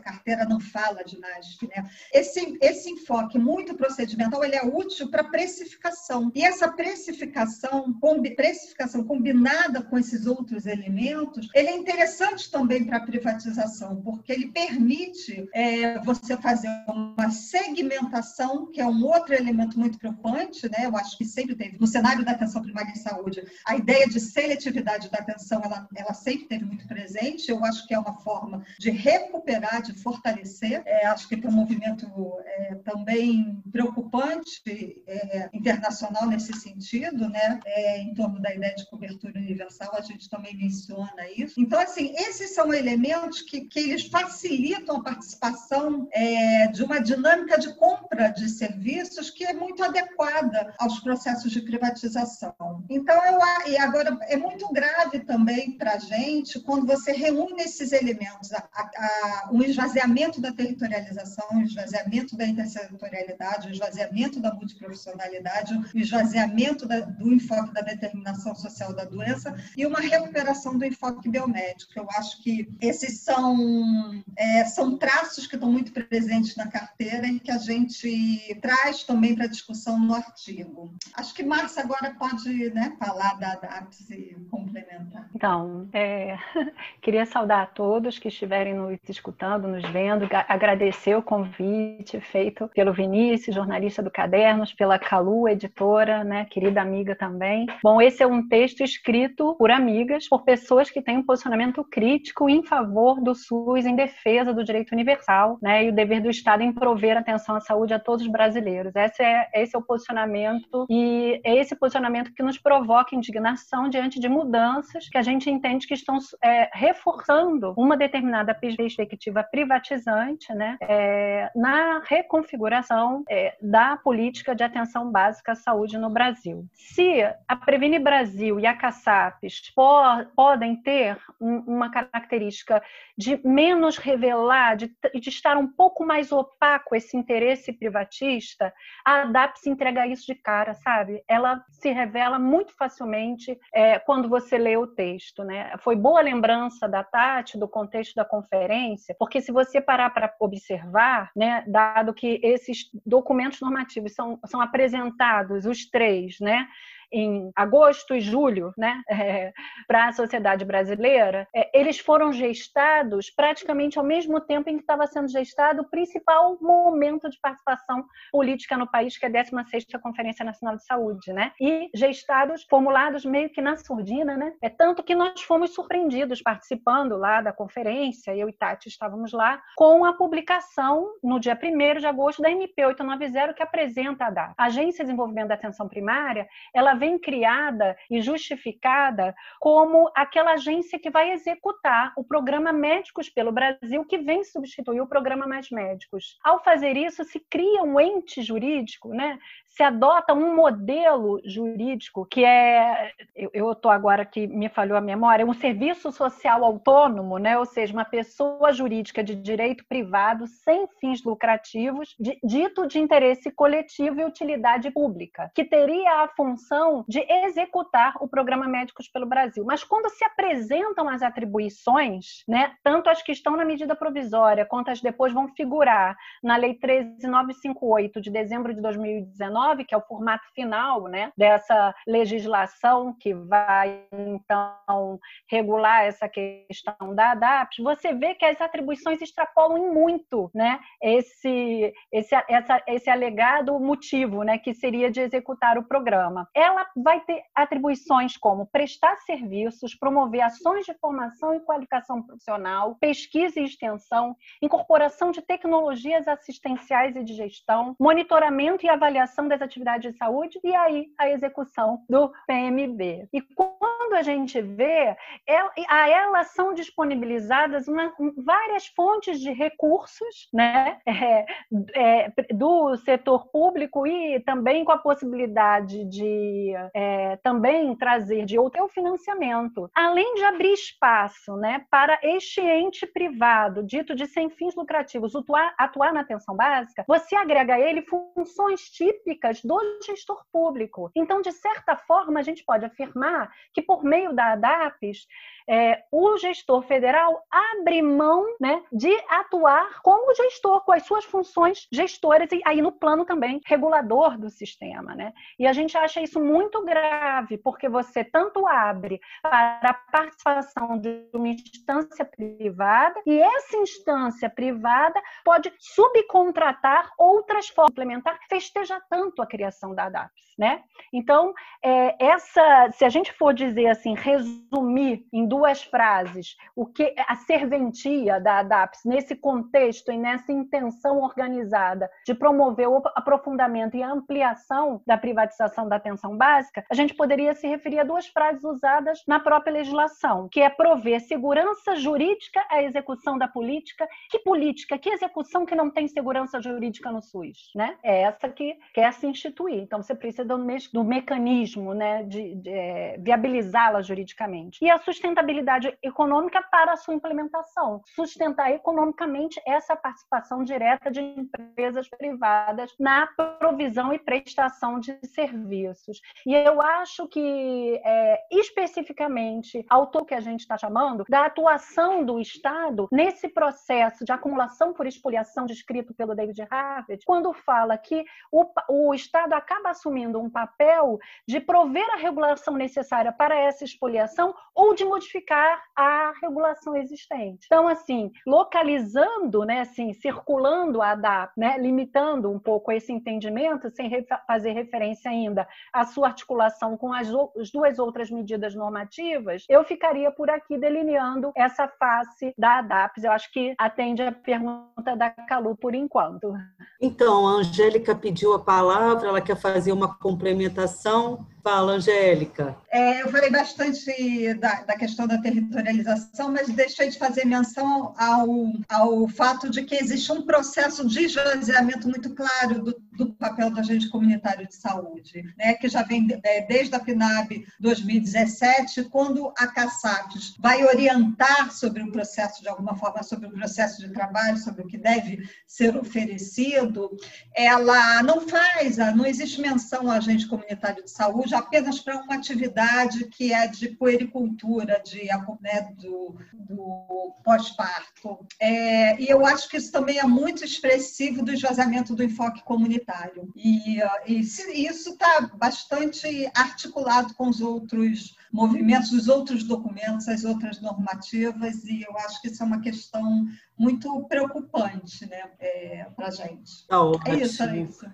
não 0.49 0.61
fala 0.61 1.03
de 1.03 1.19
NASF, 1.19 1.69
né? 1.69 1.89
Esse, 2.13 2.59
esse 2.61 2.91
enfoque 2.91 3.39
muito 3.39 3.75
procedimental, 3.75 4.45
ele 4.45 4.57
é 4.57 4.65
útil 4.65 5.11
para 5.11 5.25
precificação. 5.25 6.31
E 6.35 6.45
essa 6.45 6.69
precificação, 6.69 7.93
combi, 8.01 8.35
precificação 8.35 9.05
combinada 9.05 9.83
com 9.83 9.99
esses 9.99 10.27
outros 10.27 10.67
elementos, 10.67 11.49
ele 11.55 11.69
é 11.69 11.77
interessante 11.77 12.51
também 12.51 12.85
para 12.85 12.99
a 12.99 13.07
privatização, 13.07 14.01
porque 14.03 14.33
ele 14.33 14.49
permite 14.49 15.49
é, 15.55 15.99
você 16.01 16.37
fazer 16.37 16.69
uma 16.89 17.31
segmentação, 17.31 18.67
que 18.71 18.81
é 18.81 18.87
um 18.87 19.05
outro 19.05 19.35
elemento 19.35 19.79
muito 19.79 19.99
preocupante, 19.99 20.69
né? 20.69 20.87
Eu 20.87 20.97
acho 20.97 21.17
que 21.17 21.25
sempre 21.25 21.55
teve, 21.55 21.79
no 21.79 21.87
cenário 21.87 22.25
da 22.25 22.33
atenção 22.33 22.63
primária 22.63 22.91
em 22.91 22.97
saúde, 22.97 23.43
a 23.67 23.77
ideia 23.77 24.07
de 24.07 24.21
seletividade 24.21 25.11
da 25.11 25.19
atenção, 25.19 25.63
ela, 25.65 25.89
ela 25.95 26.15
sempre 26.15 26.47
teve 26.47 26.65
muito 26.65 26.87
presente. 26.87 27.51
Eu 27.51 27.65
acho 27.65 27.87
que 27.87 27.95
é 27.95 27.99
uma 27.99 28.15
forma 28.21 28.65
de 28.79 28.91
recuperar, 28.91 29.83
de 29.83 29.94
fortalecer. 29.95 30.83
É, 30.87 31.07
acho 31.07 31.29
que 31.29 31.37
tem 31.37 31.51
um 31.51 31.55
movimento 31.55 32.07
é, 32.45 32.75
também 32.77 33.63
preocupante 33.71 35.03
é, 35.07 35.51
internacional 35.53 36.27
nesse 36.27 36.53
sentido, 36.53 37.29
né? 37.29 37.61
É, 37.67 38.01
em 38.01 38.15
torno 38.15 38.41
da 38.41 38.55
ideia 38.55 38.75
de 38.75 38.89
cobertura 38.89 39.39
universal, 39.39 39.93
a 39.95 40.01
gente 40.01 40.29
também 40.29 40.57
menciona 40.57 41.29
isso. 41.37 41.61
Então, 41.61 41.81
assim, 41.81 42.15
esses 42.17 42.55
são 42.55 42.73
elementos 42.73 43.43
que, 43.43 43.63
que 43.63 43.81
eles 43.81 44.07
facilitam 44.07 44.97
a 44.97 45.03
participação 45.03 46.09
é, 46.13 46.69
de 46.69 46.83
uma 46.83 47.01
dinâmica 47.01 47.59
de 47.59 47.75
compra 47.75 48.29
de 48.29 48.49
serviços 48.49 49.31
que 49.31 49.45
é 49.45 49.53
muito 49.53 49.83
adequada 49.83 50.75
aos 50.79 51.01
processos 51.01 51.51
de 51.51 51.61
privatização. 51.61 52.85
Então, 52.89 53.17
eu, 53.25 53.39
e 53.67 53.77
agora 53.77 54.17
é 54.23 54.37
muito 54.37 54.71
grave 54.73 55.21
também 55.21 55.77
para 55.77 55.95
a 55.95 55.99
gente 55.99 56.61
quando 56.61 56.87
você 56.87 57.13
reúne 57.13 57.63
esses 57.63 57.93
elementos, 57.93 58.53
a, 58.53 58.59
a, 58.59 59.51
um 59.53 59.63
esvaziamento 59.85 60.41
da 60.41 60.53
territorialização, 60.53 61.47
um 61.53 61.63
esvaziamento 61.63 62.37
da 62.37 62.47
intersetorialidade, 62.47 63.69
um 63.69 63.73
esvaziamento 63.73 64.41
da 64.41 64.53
multiprofissionalidade, 64.53 65.75
um 65.75 65.85
esvaziamento 65.99 66.87
da, 66.87 67.01
do 67.01 67.33
enfoque 67.33 67.73
da 67.73 67.83
determinação 67.83 68.55
social 68.55 68.95
da 68.95 69.05
doença 69.05 69.55
e 69.77 69.87
uma 69.87 70.01
recuperação 70.01 70.77
do 70.79 70.85
enfoque 70.85 71.29
biomédico. 71.29 71.93
Eu 71.97 72.09
acho 72.17 72.43
que 72.43 72.69
esses 72.81 73.21
são, 73.21 74.23
é, 74.37 74.65
são 74.65 74.97
traços 74.97 75.47
que 75.47 75.57
estão 75.57 75.71
muito 75.71 75.93
presentes 75.93 76.57
na 76.57 76.69
carteira 76.69 77.27
e 77.27 77.39
que 77.39 77.51
a 77.51 77.59
gente 77.59 78.59
traz 78.61 79.05
também 79.05 79.35
para 79.35 79.47
discussão 79.47 79.99
no 79.99 80.15
artigo. 80.15 80.95
Acho 81.15 81.35
que 81.35 81.43
Márcia 81.43 81.83
agora 81.83 82.15
pode 82.15 82.71
né, 82.71 82.97
falar 82.99 83.35
da 83.35 83.55
DAPS 83.57 84.11
e 84.11 84.37
complementar. 84.51 85.29
Então, 85.35 85.89
é, 85.93 86.39
queria 87.03 87.27
saudar 87.27 87.63
a 87.63 87.67
todos 87.67 88.19
que 88.19 88.29
estiverem 88.29 88.75
nos 88.75 88.99
escutando, 89.09 89.74
nos 89.75 89.85
vendo, 89.91 90.29
agradecer 90.49 91.17
o 91.17 91.23
convite 91.23 92.21
feito 92.21 92.69
pelo 92.75 92.93
Vinícius, 92.93 93.57
jornalista 93.57 94.03
do 94.03 94.11
Cadernos, 94.11 94.73
pela 94.73 94.99
Calu, 94.99 95.49
editora, 95.49 96.23
né, 96.23 96.45
querida 96.45 96.81
amiga 96.81 97.17
também. 97.17 97.67
Bom, 97.83 98.01
esse 98.01 98.23
é 98.23 98.27
um 98.27 98.47
texto 98.47 98.83
escrito 98.83 99.55
por 99.59 99.71
amigas, 99.71 100.29
por 100.29 100.45
pessoas 100.45 100.91
que 100.91 101.03
têm 101.03 101.19
um 101.19 101.23
posicionamento 101.23 101.83
crítico 101.85 102.49
em 102.49 102.63
favor 102.63 103.21
do 103.21 103.35
SUS, 103.35 103.85
em 103.85 103.97
defesa 103.97 104.55
do 104.55 104.65
direito 104.65 104.93
universal, 104.93 105.59
né, 105.61 105.85
e 105.85 105.89
o 105.89 105.93
dever 105.93 106.23
do 106.23 106.31
Estado 106.31 106.63
em 106.63 106.73
prover 106.73 107.17
atenção 107.17 107.57
à 107.57 107.61
saúde 107.61 107.93
a 107.93 107.99
todos 107.99 108.25
os 108.25 108.31
brasileiros. 108.31 108.95
Esse 108.95 109.23
é, 109.23 109.49
esse 109.55 109.75
é 109.75 109.79
o 109.79 109.83
posicionamento 109.83 110.87
e 110.89 111.41
é 111.45 111.57
esse 111.57 111.75
posicionamento 111.75 112.33
que 112.33 112.43
nos 112.43 112.59
provoca 112.59 113.15
indignação 113.15 113.89
diante 113.89 114.21
de 114.21 114.29
mudanças 114.29 115.09
que 115.09 115.19
a 115.19 115.23
gente 115.23 115.51
entende 115.51 115.87
que 115.87 115.95
estão 115.95 116.19
é, 116.43 116.71
reforçando 116.73 117.75
uma 117.77 117.97
determinada 117.97 118.55
perspectiva 118.55 119.43
privatizante 119.65 120.53
né, 120.53 120.77
é, 120.83 121.51
na 121.55 122.03
reconfiguração 122.05 123.25
é, 123.31 123.57
da 123.63 123.97
política 123.97 124.55
de 124.55 124.63
atenção 124.63 125.11
básica 125.11 125.53
à 125.53 125.55
saúde 125.55 125.97
no 125.97 126.11
Brasil. 126.11 126.67
Se 126.75 127.23
a 127.49 127.57
Previne 127.57 127.99
Brasil 127.99 128.61
e 128.61 128.67
a 128.67 128.77
CASAPES 128.77 129.73
po 129.75 129.95
podem 130.37 130.77
ter 130.77 131.17
um, 131.41 131.59
uma 131.61 131.91
característica 131.91 132.83
de 133.17 133.41
menos 133.47 133.97
revelar, 133.97 134.77
de, 134.77 134.95
de 135.15 135.29
estar 135.29 135.57
um 135.57 135.67
pouco 135.67 136.05
mais 136.05 136.31
opaco 136.31 136.95
esse 136.95 137.17
interesse 137.17 137.73
privatista, 137.73 138.73
a 139.05 139.23
ADAPS 139.23 139.67
entrega 139.67 140.07
isso 140.07 140.27
de 140.27 140.35
cara, 140.35 140.75
sabe? 140.75 141.23
Ela 141.27 141.65
se 141.71 141.91
revela 141.91 142.39
muito 142.39 142.77
facilmente 142.77 143.59
é, 143.73 143.99
quando 143.99 144.29
você 144.29 144.59
lê 144.59 144.77
o 144.77 144.87
texto, 144.87 145.45
né? 145.45 145.73
Foi 145.79 145.97
boa 145.97 146.21
lembrança 146.21 146.89
da 146.89 147.03
Tati, 147.03 147.57
do 147.57 147.69
contexto 147.69 148.15
da 148.15 148.25
conferência, 148.25 149.15
porque 149.19 149.41
se 149.41 149.54
você 149.55 149.81
parar 149.81 150.11
para 150.11 150.35
observar, 150.39 151.31
né, 151.35 151.65
dado 151.67 152.13
que 152.13 152.39
esses 152.43 152.91
documentos 153.07 153.61
normativos 153.61 154.13
são, 154.13 154.39
são 154.45 154.61
apresentados, 154.61 155.65
os 155.65 155.87
três, 155.87 156.39
né, 156.41 156.69
em 157.15 157.53
agosto 157.55 158.15
e 158.15 158.21
julho, 158.21 158.73
né, 158.77 159.01
é, 159.09 159.53
para 159.87 160.09
a 160.09 160.13
sociedade 160.13 160.65
brasileira, 160.65 161.47
é, 161.55 161.71
eles 161.79 161.99
foram 161.99 162.33
gestados 162.33 163.31
praticamente 163.31 163.99
ao 163.99 164.05
mesmo 164.05 164.41
tempo 164.41 164.69
em 164.69 164.77
que 164.77 164.83
estava 164.83 165.07
sendo 165.07 165.29
gestado 165.29 165.83
o 165.83 165.89
principal 165.89 166.59
momento 166.61 167.31
de 167.31 167.39
participação 167.41 168.05
política 168.33 168.77
no 168.77 168.91
país, 168.91 169.17
que 169.17 169.25
é 169.25 169.29
a 169.29 169.33
16ª 169.33 170.01
Conferência 170.01 170.45
Nacional 170.45 170.77
de 170.77 170.85
Saúde, 170.85 171.33
né? 171.33 171.53
E 171.61 171.89
gestados, 171.95 172.65
formulados 172.69 173.25
meio 173.25 173.51
que 173.51 173.61
na 173.61 173.77
surdina, 173.77 174.37
né? 174.37 174.53
É 174.61 174.69
tanto 174.69 175.03
que 175.03 175.15
nós 175.15 175.43
fomos 175.43 175.73
surpreendidos 175.75 176.43
participando 176.43 177.17
lá 177.17 177.41
da 177.41 177.53
conferência, 177.53 178.35
eu 178.37 178.49
e 178.49 178.53
Tati 178.53 178.89
estávamos 178.89 179.33
lá, 179.33 179.63
com 179.77 180.05
a 180.05 180.13
publicação 180.13 181.15
no 181.23 181.39
dia 181.39 181.59
1 181.61 182.01
de 182.01 182.07
agosto 182.07 182.43
da 182.43 182.51
MP 182.51 182.85
890 182.85 183.55
que 183.55 183.63
apresenta 183.63 184.27
a 184.27 184.31
DATA. 184.31 184.55
A 184.57 184.65
Agência 184.65 185.05
de 185.05 185.11
Desenvolvimento 185.11 185.49
da 185.49 185.55
Atenção 185.55 185.89
Primária, 185.89 186.49
ela 186.73 186.95
vem 187.05 187.19
criada 187.19 187.95
e 188.11 188.23
justificada 188.23 189.35
como 189.61 190.11
aquela 190.15 190.53
agência 190.53 190.99
que 190.99 191.11
vai 191.11 191.33
executar 191.33 192.15
o 192.17 192.25
programa 192.25 192.73
Médicos 192.73 193.29
pelo 193.29 193.53
Brasil, 193.53 194.07
que 194.07 194.17
vem 194.17 194.43
substituir 194.43 195.03
o 195.03 195.07
programa 195.07 195.47
Mais 195.47 195.69
Médicos. 195.71 196.39
Ao 196.43 196.65
fazer 196.65 196.97
isso, 196.97 197.23
se 197.25 197.39
cria 197.39 197.83
um 197.83 198.01
ente 198.01 198.43
jurídico, 198.43 199.11
né? 199.11 199.39
Se 199.75 199.83
adota 199.83 200.33
um 200.33 200.55
modelo 200.55 201.41
jurídico 201.45 202.25
que 202.25 202.45
é, 202.45 203.13
eu 203.53 203.73
estou 203.73 203.91
agora 203.91 204.25
que 204.25 204.47
me 204.47 204.69
falhou 204.69 204.97
a 204.97 205.01
memória, 205.01 205.45
um 205.45 205.53
serviço 205.53 206.13
social 206.13 206.65
autônomo, 206.65 207.39
né? 207.39 207.59
ou 207.59 207.67
seja, 207.67 207.93
uma 207.93 208.05
pessoa 208.05 208.73
jurídica 208.73 209.23
de 209.23 209.35
direito 209.35 209.85
privado 209.89 210.47
sem 210.47 210.87
fins 211.01 211.25
lucrativos, 211.25 212.15
dito 212.45 212.87
de 212.87 213.01
interesse 213.01 213.51
coletivo 213.51 214.21
e 214.21 214.25
utilidade 214.25 214.93
pública, 214.93 215.51
que 215.53 215.65
teria 215.65 216.23
a 216.23 216.29
função 216.29 217.05
de 217.09 217.19
executar 217.29 218.15
o 218.21 218.29
programa 218.29 218.69
Médicos 218.69 219.09
pelo 219.09 219.27
Brasil. 219.27 219.65
Mas 219.65 219.83
quando 219.83 220.09
se 220.09 220.25
apresentam 220.25 221.09
as 221.09 221.21
atribuições, 221.21 222.45
né, 222.47 222.75
tanto 222.85 223.11
as 223.11 223.23
que 223.23 223.33
estão 223.33 223.57
na 223.57 223.65
medida 223.65 223.97
provisória 223.97 224.65
quanto 224.65 224.93
as 224.93 225.01
depois 225.01 225.33
vão 225.33 225.49
figurar 225.49 226.17
na 226.41 226.57
Lei 226.57 226.75
13958 226.75 228.21
de 228.21 228.31
dezembro 228.31 228.73
de 228.73 228.81
2019, 228.81 229.64
que 229.85 229.95
é 229.95 229.99
o 229.99 230.03
formato 230.03 230.45
final 230.55 231.05
né, 231.09 231.33
dessa 231.37 231.95
legislação 232.07 233.15
que 233.19 233.33
vai, 233.33 234.03
então, 234.13 235.19
regular 235.49 236.05
essa 236.05 236.29
questão 236.29 237.15
da 237.15 237.33
ADAPS, 237.33 237.79
você 237.79 238.13
vê 238.13 238.35
que 238.35 238.45
as 238.45 238.61
atribuições 238.61 239.21
extrapolam 239.21 239.79
em 239.79 239.93
muito 239.93 240.51
né, 240.55 240.79
esse, 241.03 241.93
esse, 242.13 242.35
essa, 242.49 242.83
esse 242.87 243.11
alegado 243.11 243.79
motivo, 243.81 244.43
né, 244.43 244.59
que 244.59 244.75
seria 244.75 245.11
de 245.11 245.21
executar 245.21 245.79
o 245.79 245.85
programa. 245.85 246.49
Ela 246.55 246.87
vai 246.97 247.21
ter 247.21 247.43
atribuições 247.55 248.37
como 248.37 248.67
prestar 248.67 249.17
serviços, 249.19 249.95
promover 249.95 250.43
ações 250.43 250.85
de 250.85 250.95
formação 250.95 251.55
e 251.55 251.61
qualificação 251.61 252.23
profissional, 252.23 252.97
pesquisa 253.01 253.61
e 253.61 253.65
extensão, 253.65 254.37
incorporação 254.61 255.31
de 255.31 255.43
tecnologias 255.43 256.27
assistenciais 256.27 257.17
e 257.17 257.23
de 257.23 257.35
gestão, 257.35 257.95
monitoramento 257.99 258.85
e 258.85 258.89
avaliação 258.89 259.49
das 259.55 259.63
atividades 259.63 260.13
de 260.13 260.19
saúde 260.19 260.59
e 260.63 260.75
aí 260.75 261.07
a 261.19 261.31
execução 261.31 262.03
do 262.09 262.31
PMB. 262.47 263.29
E 263.33 263.41
quando 263.41 264.15
a 264.15 264.23
gente 264.23 264.61
vê, 264.61 265.17
é, 265.49 265.59
a 265.89 266.09
elas 266.09 266.49
são 266.49 266.75
disponibilizadas 266.75 267.89
uma, 267.89 268.13
várias 268.45 268.87
fontes 268.89 269.41
de 269.41 269.53
recursos 269.53 270.49
né, 270.53 270.99
é, 271.07 271.47
é, 271.95 272.33
do 272.53 272.97
setor 272.97 273.49
público 273.51 274.07
e 274.07 274.41
também 274.41 274.85
com 274.85 274.93
a 274.93 274.99
possibilidade 274.99 276.05
de 276.05 276.73
é, 276.95 277.37
também 277.37 277.95
trazer 277.97 278.45
de 278.45 278.59
outro 278.59 278.89
financiamento, 278.89 279.91
além 279.95 280.35
de 280.35 280.45
abrir 280.45 280.73
espaço 280.73 281.57
né, 281.57 281.85
para 281.91 282.19
este 282.23 282.61
ente 282.61 283.07
privado, 283.07 283.83
dito 283.83 284.15
de 284.15 284.27
sem 284.27 284.51
fins 284.51 284.75
lucrativos, 284.75 285.35
atuar, 285.35 285.75
atuar 285.79 286.13
na 286.13 286.21
atenção 286.21 286.57
básica, 286.57 287.05
você 287.07 287.37
agrega 287.37 287.75
a 287.75 287.81
ele 287.81 288.03
funções 288.03 288.81
típicas 288.91 289.44
do 289.65 289.81
gestor 290.05 290.45
público. 290.53 291.11
Então, 291.15 291.41
de 291.41 291.53
certa 291.53 291.97
forma, 291.97 292.41
a 292.41 292.43
gente 292.43 292.65
pode 292.65 292.85
afirmar 292.85 293.51
que, 293.73 293.83
por 293.83 294.05
meio 294.05 294.33
da 294.35 294.53
ADAPES, 294.53 295.27
é, 295.67 296.05
o 296.13 296.37
gestor 296.37 296.83
federal 296.83 297.43
abre 297.51 298.03
mão 298.03 298.45
né, 298.61 298.83
de 298.93 299.11
atuar 299.29 300.01
como 300.03 300.35
gestor, 300.35 300.85
com 300.85 300.93
as 300.93 301.05
suas 301.05 301.25
funções 301.25 301.87
gestoras 301.91 302.51
e 302.53 302.61
aí 302.67 302.83
no 302.83 302.93
plano 302.93 303.25
também 303.25 303.61
regulador 303.67 304.39
do 304.39 304.51
sistema. 304.51 305.15
Né? 305.15 305.33
E 305.59 305.67
a 305.67 305.73
gente 305.73 305.97
acha 305.97 306.21
isso 306.21 306.39
muito 306.39 306.85
grave, 306.85 307.57
porque 307.57 307.89
você 307.89 308.23
tanto 308.23 308.67
abre 308.67 309.21
para 309.41 309.81
a 309.83 309.95
participação 309.95 310.99
de 310.99 311.27
uma 311.33 311.49
instância 311.49 312.25
privada 312.25 313.23
e 313.27 313.41
essa 313.41 313.77
instância 313.79 314.51
privada 314.51 315.21
pode 315.45 315.73
subcontratar 315.79 317.11
outras 317.19 317.69
formas 317.69 317.95
implementar, 317.95 318.39
festeja 318.49 319.01
tanto 319.09 319.34
a 319.43 319.47
criação 319.47 319.95
da 319.95 320.05
ADAPS. 320.05 320.55
Né? 320.57 320.83
Então, 321.13 321.53
é, 321.83 322.15
essa, 322.25 322.91
se 322.93 323.05
a 323.05 323.09
gente 323.09 323.33
for 323.33 323.53
dizer 323.53 323.89
assim, 323.89 324.15
resumir 324.15 325.27
em 325.33 325.49
duas 325.49 325.83
frases 325.83 326.57
o 326.77 326.87
que 326.87 327.13
a 327.27 327.35
serventia 327.35 328.41
da 328.41 328.59
ADAPS 328.59 329.01
nesse 329.05 329.35
contexto 329.35 330.13
e 330.13 330.17
nessa 330.17 330.53
intenção 330.53 331.21
organizada 331.21 332.09
de 332.25 332.35
promover 332.35 332.89
o 332.89 333.03
aprofundamento 333.17 333.97
e 333.97 334.03
a 334.03 334.13
ampliação 334.13 335.03
da 335.05 335.19
privatização 335.19 335.89
da 335.89 335.97
atenção 335.97 336.37
básica, 336.37 336.85
a 336.89 336.95
gente 336.95 337.15
poderia 337.15 337.55
se 337.55 337.67
referir 337.67 337.99
a 337.99 338.05
duas 338.05 338.27
frases 338.29 338.63
usadas 338.63 339.23
na 339.27 339.41
própria 339.41 339.73
legislação, 339.73 340.49
que 340.49 340.61
é 340.61 340.71
prover 340.71 341.21
segurança 341.21 341.97
jurídica 341.97 342.65
à 342.71 342.83
execução 342.83 343.37
da 343.37 343.49
política. 343.49 344.07
Que 344.31 344.39
política, 344.39 344.99
que 344.99 345.11
execução 345.11 345.67
que 345.67 345.75
não 345.75 345.91
tem 345.91 346.07
segurança 346.09 346.61
jurídica 346.61 347.11
no 347.11 347.23
SUS, 347.23 347.71
né? 347.75 347.97
É 348.03 348.23
essa 348.23 348.49
que 348.49 348.77
quer 348.93 349.07
se 349.15 349.27
instituir. 349.27 349.81
Então 349.81 350.03
você 350.03 350.15
precisa 350.15 350.45
do, 350.45 350.59
me 350.59 350.75
do 350.93 351.05
mecanismo, 351.05 351.95
né, 351.95 352.23
de, 352.25 352.57
de 352.57 352.71
é, 352.71 353.17
viabilizá-la 353.19 354.03
juridicamente. 354.03 354.85
E 354.85 354.91
a 354.91 354.99
sustentabilidade 354.99 355.97
econômica 356.03 356.63
para 356.71 356.93
a 356.93 356.97
sua 356.97 357.15
implementação. 357.15 358.03
Sustentar 358.15 358.73
economicamente 358.73 359.61
essa 359.67 359.97
participação 359.97 360.65
direta 360.65 361.11
de 361.11 361.21
empresas 361.21 362.09
privadas 362.09 362.93
na 362.99 363.27
provisão 363.59 364.13
e 364.13 364.19
prestação 364.19 364.99
de 364.99 365.19
serviços. 365.27 366.21
E 366.47 366.55
eu 366.55 366.81
acho 366.83 367.27
que, 367.29 368.01
é, 368.05 368.41
especificamente, 368.51 369.85
autor 369.89 370.25
que 370.25 370.35
a 370.35 370.41
gente 370.41 370.61
está 370.61 370.77
chamando, 370.77 371.25
da 371.29 371.47
atuação 371.47 372.25
do 372.25 372.41
Estado 372.41 373.09
nesse 373.11 373.49
processo 373.49 374.25
de 374.25 374.33
acumulação 374.33 374.93
por 374.93 375.07
expoliação 375.07 375.67
descrito 375.67 376.15
pelo 376.15 376.35
David 376.35 376.63
Harvard, 376.71 377.25
quando 377.25 377.53
fala 377.53 377.97
que 377.97 378.25
o, 378.51 378.65
o 378.89 379.04
Estado 379.13 379.53
acaba 379.53 379.91
assumindo 379.91 380.41
um 380.41 380.49
papel 380.49 381.19
de 381.47 381.61
prover 381.61 382.09
a 382.13 382.17
regulação 382.17 382.75
necessária 382.75 383.33
para 383.33 383.57
essa 383.57 383.85
expoliação 383.85 384.55
ou 384.75 384.95
de 384.95 385.05
modificar 385.05 385.83
a 385.97 386.33
regulação 386.41 386.97
existente. 386.97 387.67
Então, 387.67 387.89
assim, 387.89 388.33
localizando, 388.47 389.65
né, 389.65 389.81
assim, 389.81 390.13
circulando 390.13 391.03
a 391.03 391.15
DAP, 391.15 391.53
né, 391.57 391.77
limitando 391.79 392.51
um 392.51 392.59
pouco 392.59 392.93
esse 392.93 393.13
entendimento, 393.13 393.91
sem 393.91 394.11
fazer 394.47 394.73
referência 394.73 395.31
ainda 395.31 395.67
à 395.93 396.05
sua 396.05 396.29
articulação 396.29 396.97
com 396.97 397.13
as, 397.13 397.29
as 397.59 397.71
duas 397.71 397.99
outras 397.99 398.31
medidas 398.31 398.75
normativas, 398.75 399.65
eu 399.69 399.85
ficaria 399.85 400.31
por 400.31 400.49
aqui 400.49 400.79
delineando 400.79 401.53
essa 401.57 401.89
face 401.89 402.55
da 402.57 402.79
ADAPS. 402.79 403.25
Eu 403.25 403.33
acho 403.33 403.53
que 403.53 403.75
atende 403.79 404.23
a 404.23 404.33
pergunta 404.33 405.17
da 405.17 405.31
Calu 405.31 405.77
por 405.77 405.95
enquanto. 405.95 406.53
Então, 407.01 407.47
a 407.47 407.53
Angélica 407.53 408.15
pediu 408.15 408.55
a 408.55 408.59
palavra, 408.59 408.94
ela 409.25 409.41
quer 409.41 409.57
fazer 409.57 409.93
uma 409.93 410.15
complementação. 410.15 411.47
Fala, 411.65 411.93
Angélica. 411.93 412.77
É, 412.91 413.23
eu 413.23 413.31
falei 413.31 413.49
bastante 413.49 414.53
da, 414.55 414.83
da, 414.83 414.97
questão 414.99 415.27
da 415.27 415.39
territorialização, 415.41 416.53
mas 416.53 416.69
deixei 416.69 417.09
de 417.09 417.19
fazer 417.19 417.47
menção 417.47 418.15
ao, 418.19 418.47
ao 418.87 419.27
fato 419.29 419.71
de 419.71 419.83
que 419.83 419.95
existe 419.95 420.31
um 420.31 420.43
processo 420.43 421.09
de 421.09 421.25
esvaziamento 421.25 422.07
muito 422.07 422.35
claro 422.35 422.83
do, 422.83 423.03
do 423.13 423.33
papel 423.33 423.71
do 423.71 423.81
agente 423.81 424.11
comunitário 424.11 424.69
de 424.69 424.75
saúde, 424.75 425.43
né, 425.57 425.73
que 425.73 425.89
já 425.89 426.03
vem 426.03 426.29
é, 426.45 426.67
desde 426.67 426.95
a 426.95 427.01
PNAB 427.01 427.65
2017, 427.81 429.05
quando 429.05 429.51
a 429.57 429.67
CASAPES 429.67 430.57
vai 430.59 430.85
orientar 430.85 431.73
sobre 431.73 432.03
o 432.03 432.13
processo, 432.13 432.61
de 432.61 432.69
alguma 432.69 432.95
forma, 432.95 433.23
sobre 433.23 433.47
o 433.47 433.53
processo 433.53 434.03
de 434.03 434.13
trabalho, 434.13 434.59
sobre 434.59 434.83
o 434.83 434.87
que 434.87 434.99
deve 434.99 435.49
ser 435.67 435.97
oferecido, 435.97 437.11
ela 437.57 438.23
não 438.23 438.47
faz, 438.47 438.99
não 439.17 439.25
existe 439.25 439.63
menção 439.63 440.03
ao 440.03 440.11
agente 440.11 440.47
comunitário 440.47 441.03
de 441.03 441.11
saúde 441.11 441.54
apenas 441.55 442.01
para 442.01 442.21
uma 442.21 442.35
atividade 442.35 443.29
que 443.29 443.53
é 443.53 443.67
de 443.67 443.89
puericultura, 443.89 445.03
de, 445.05 445.29
né, 445.61 445.89
do, 445.97 446.37
do 446.53 447.35
pós-parto. 447.45 448.47
É, 448.61 449.21
e 449.21 449.29
eu 449.29 449.45
acho 449.47 449.69
que 449.69 449.77
isso 449.77 449.93
também 449.93 450.19
é 450.19 450.25
muito 450.25 450.65
expressivo 450.65 451.45
do 451.45 451.53
esvaziamento 451.53 452.15
do 452.15 452.23
enfoque 452.23 452.63
comunitário. 452.65 453.53
E, 453.57 453.99
e 454.27 454.41
isso 454.41 455.11
está 455.11 455.51
bastante 455.55 456.51
articulado 456.55 457.35
com 457.35 457.49
os 457.49 457.61
outros 457.61 458.35
movimentos, 458.55 459.11
os 459.11 459.27
outros 459.27 459.65
documentos, 459.65 460.29
as 460.29 460.45
outras 460.45 460.81
normativas, 460.81 461.85
e 461.87 462.03
eu 462.09 462.17
acho 462.19 462.41
que 462.41 462.47
isso 462.47 462.63
é 462.63 462.67
uma 462.67 462.81
questão 462.81 463.49
muito 463.77 464.23
preocupante 464.29 465.27
né, 465.27 465.51
é, 465.59 466.07
para 466.15 466.29
a 466.29 466.31
gente. 466.31 466.87
Tá 466.87 466.99
é 467.27 467.35
isso, 467.35 467.63
é 467.65 467.81
isso. 467.81 468.07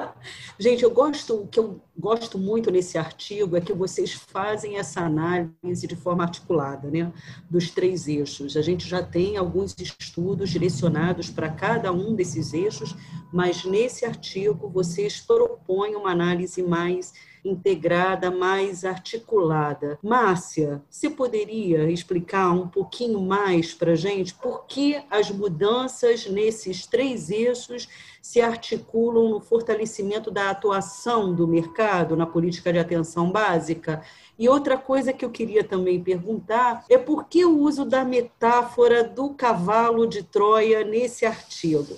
gente, 0.60 0.82
eu 0.84 0.90
gosto, 0.90 1.40
o 1.40 1.46
que 1.46 1.58
eu 1.58 1.80
gosto 1.98 2.38
muito 2.38 2.70
nesse 2.70 2.98
artigo 2.98 3.56
é 3.56 3.60
que 3.62 3.72
vocês 3.72 4.12
fazem 4.12 4.76
essa 4.76 5.00
análise 5.00 5.86
de 5.86 5.96
forma 5.96 6.24
articulada, 6.24 6.90
né, 6.90 7.10
dos 7.48 7.70
três 7.70 8.06
eixos. 8.06 8.54
A 8.54 8.60
gente 8.60 8.86
já 8.86 9.02
tem 9.02 9.38
alguns 9.38 9.74
estudos 9.78 10.50
direcionados 10.50 11.30
para 11.30 11.48
cada 11.48 11.90
um 11.90 12.14
desses 12.14 12.52
eixos, 12.52 12.94
mas 13.32 13.64
nesse 13.64 14.04
artigo 14.04 14.68
vocês 14.68 15.22
propõem 15.22 15.96
uma 15.96 16.10
análise 16.10 16.62
mais 16.62 17.14
integrada, 17.48 18.30
mais 18.30 18.84
articulada. 18.84 19.98
Márcia, 20.02 20.82
você 20.90 21.08
poderia 21.08 21.90
explicar 21.90 22.50
um 22.52 22.68
pouquinho 22.68 23.20
mais 23.20 23.72
para 23.72 23.94
gente 23.94 24.34
por 24.34 24.66
que 24.66 25.02
as 25.10 25.30
mudanças 25.30 26.26
nesses 26.26 26.86
três 26.86 27.30
eixos 27.30 27.88
se 28.20 28.40
articulam 28.40 29.30
no 29.30 29.40
fortalecimento 29.40 30.30
da 30.30 30.50
atuação 30.50 31.32
do 31.34 31.46
mercado 31.46 32.16
na 32.16 32.26
política 32.26 32.72
de 32.72 32.78
atenção 32.78 33.30
básica? 33.30 34.02
E 34.38 34.48
outra 34.48 34.76
coisa 34.76 35.12
que 35.12 35.24
eu 35.24 35.30
queria 35.30 35.64
também 35.64 36.02
perguntar 36.02 36.84
é 36.90 36.98
por 36.98 37.24
que 37.24 37.44
o 37.44 37.58
uso 37.58 37.84
da 37.84 38.04
metáfora 38.04 39.02
do 39.02 39.30
cavalo 39.30 40.06
de 40.06 40.22
Troia 40.22 40.84
nesse 40.84 41.24
artigo? 41.24 41.96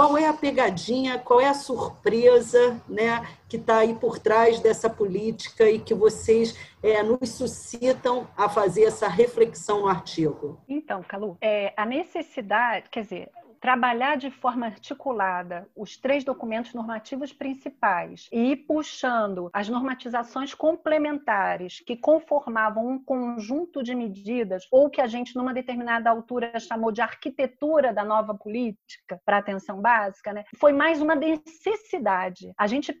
Qual 0.00 0.16
é 0.16 0.26
a 0.26 0.32
pegadinha, 0.32 1.18
qual 1.18 1.42
é 1.42 1.46
a 1.46 1.52
surpresa 1.52 2.82
né, 2.88 3.22
que 3.46 3.58
está 3.58 3.80
aí 3.80 3.94
por 3.94 4.18
trás 4.18 4.58
dessa 4.58 4.88
política 4.88 5.68
e 5.68 5.78
que 5.78 5.92
vocês 5.92 6.58
é, 6.82 7.02
nos 7.02 7.28
suscitam 7.28 8.26
a 8.34 8.48
fazer 8.48 8.84
essa 8.84 9.06
reflexão 9.06 9.82
no 9.82 9.88
artigo? 9.88 10.58
Então, 10.66 11.02
Calu, 11.02 11.36
é, 11.38 11.74
a 11.76 11.84
necessidade, 11.84 12.88
quer 12.90 13.02
dizer, 13.02 13.28
trabalhar 13.60 14.16
de 14.16 14.30
forma 14.30 14.66
articulada 14.66 15.68
os 15.76 15.96
três 15.96 16.24
documentos 16.24 16.72
normativos 16.72 17.32
principais 17.32 18.28
e 18.32 18.52
ir 18.52 18.56
puxando 18.56 19.50
as 19.52 19.68
normatizações 19.68 20.54
complementares 20.54 21.80
que 21.86 21.96
conformavam 21.96 22.88
um 22.88 22.98
conjunto 23.02 23.82
de 23.82 23.94
medidas 23.94 24.66
ou 24.70 24.88
que 24.88 25.00
a 25.00 25.06
gente 25.06 25.36
numa 25.36 25.52
determinada 25.52 26.08
altura 26.08 26.58
chamou 26.58 26.90
de 26.90 27.02
arquitetura 27.02 27.92
da 27.92 28.04
nova 28.04 28.34
política 28.34 29.20
para 29.24 29.38
atenção 29.38 29.80
básica, 29.80 30.32
né? 30.32 30.44
Foi 30.56 30.72
mais 30.72 31.02
uma 31.02 31.14
necessidade. 31.14 32.52
A 32.56 32.66
gente 32.66 32.98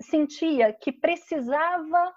sentia 0.00 0.72
que 0.72 0.92
precisava 0.92 2.12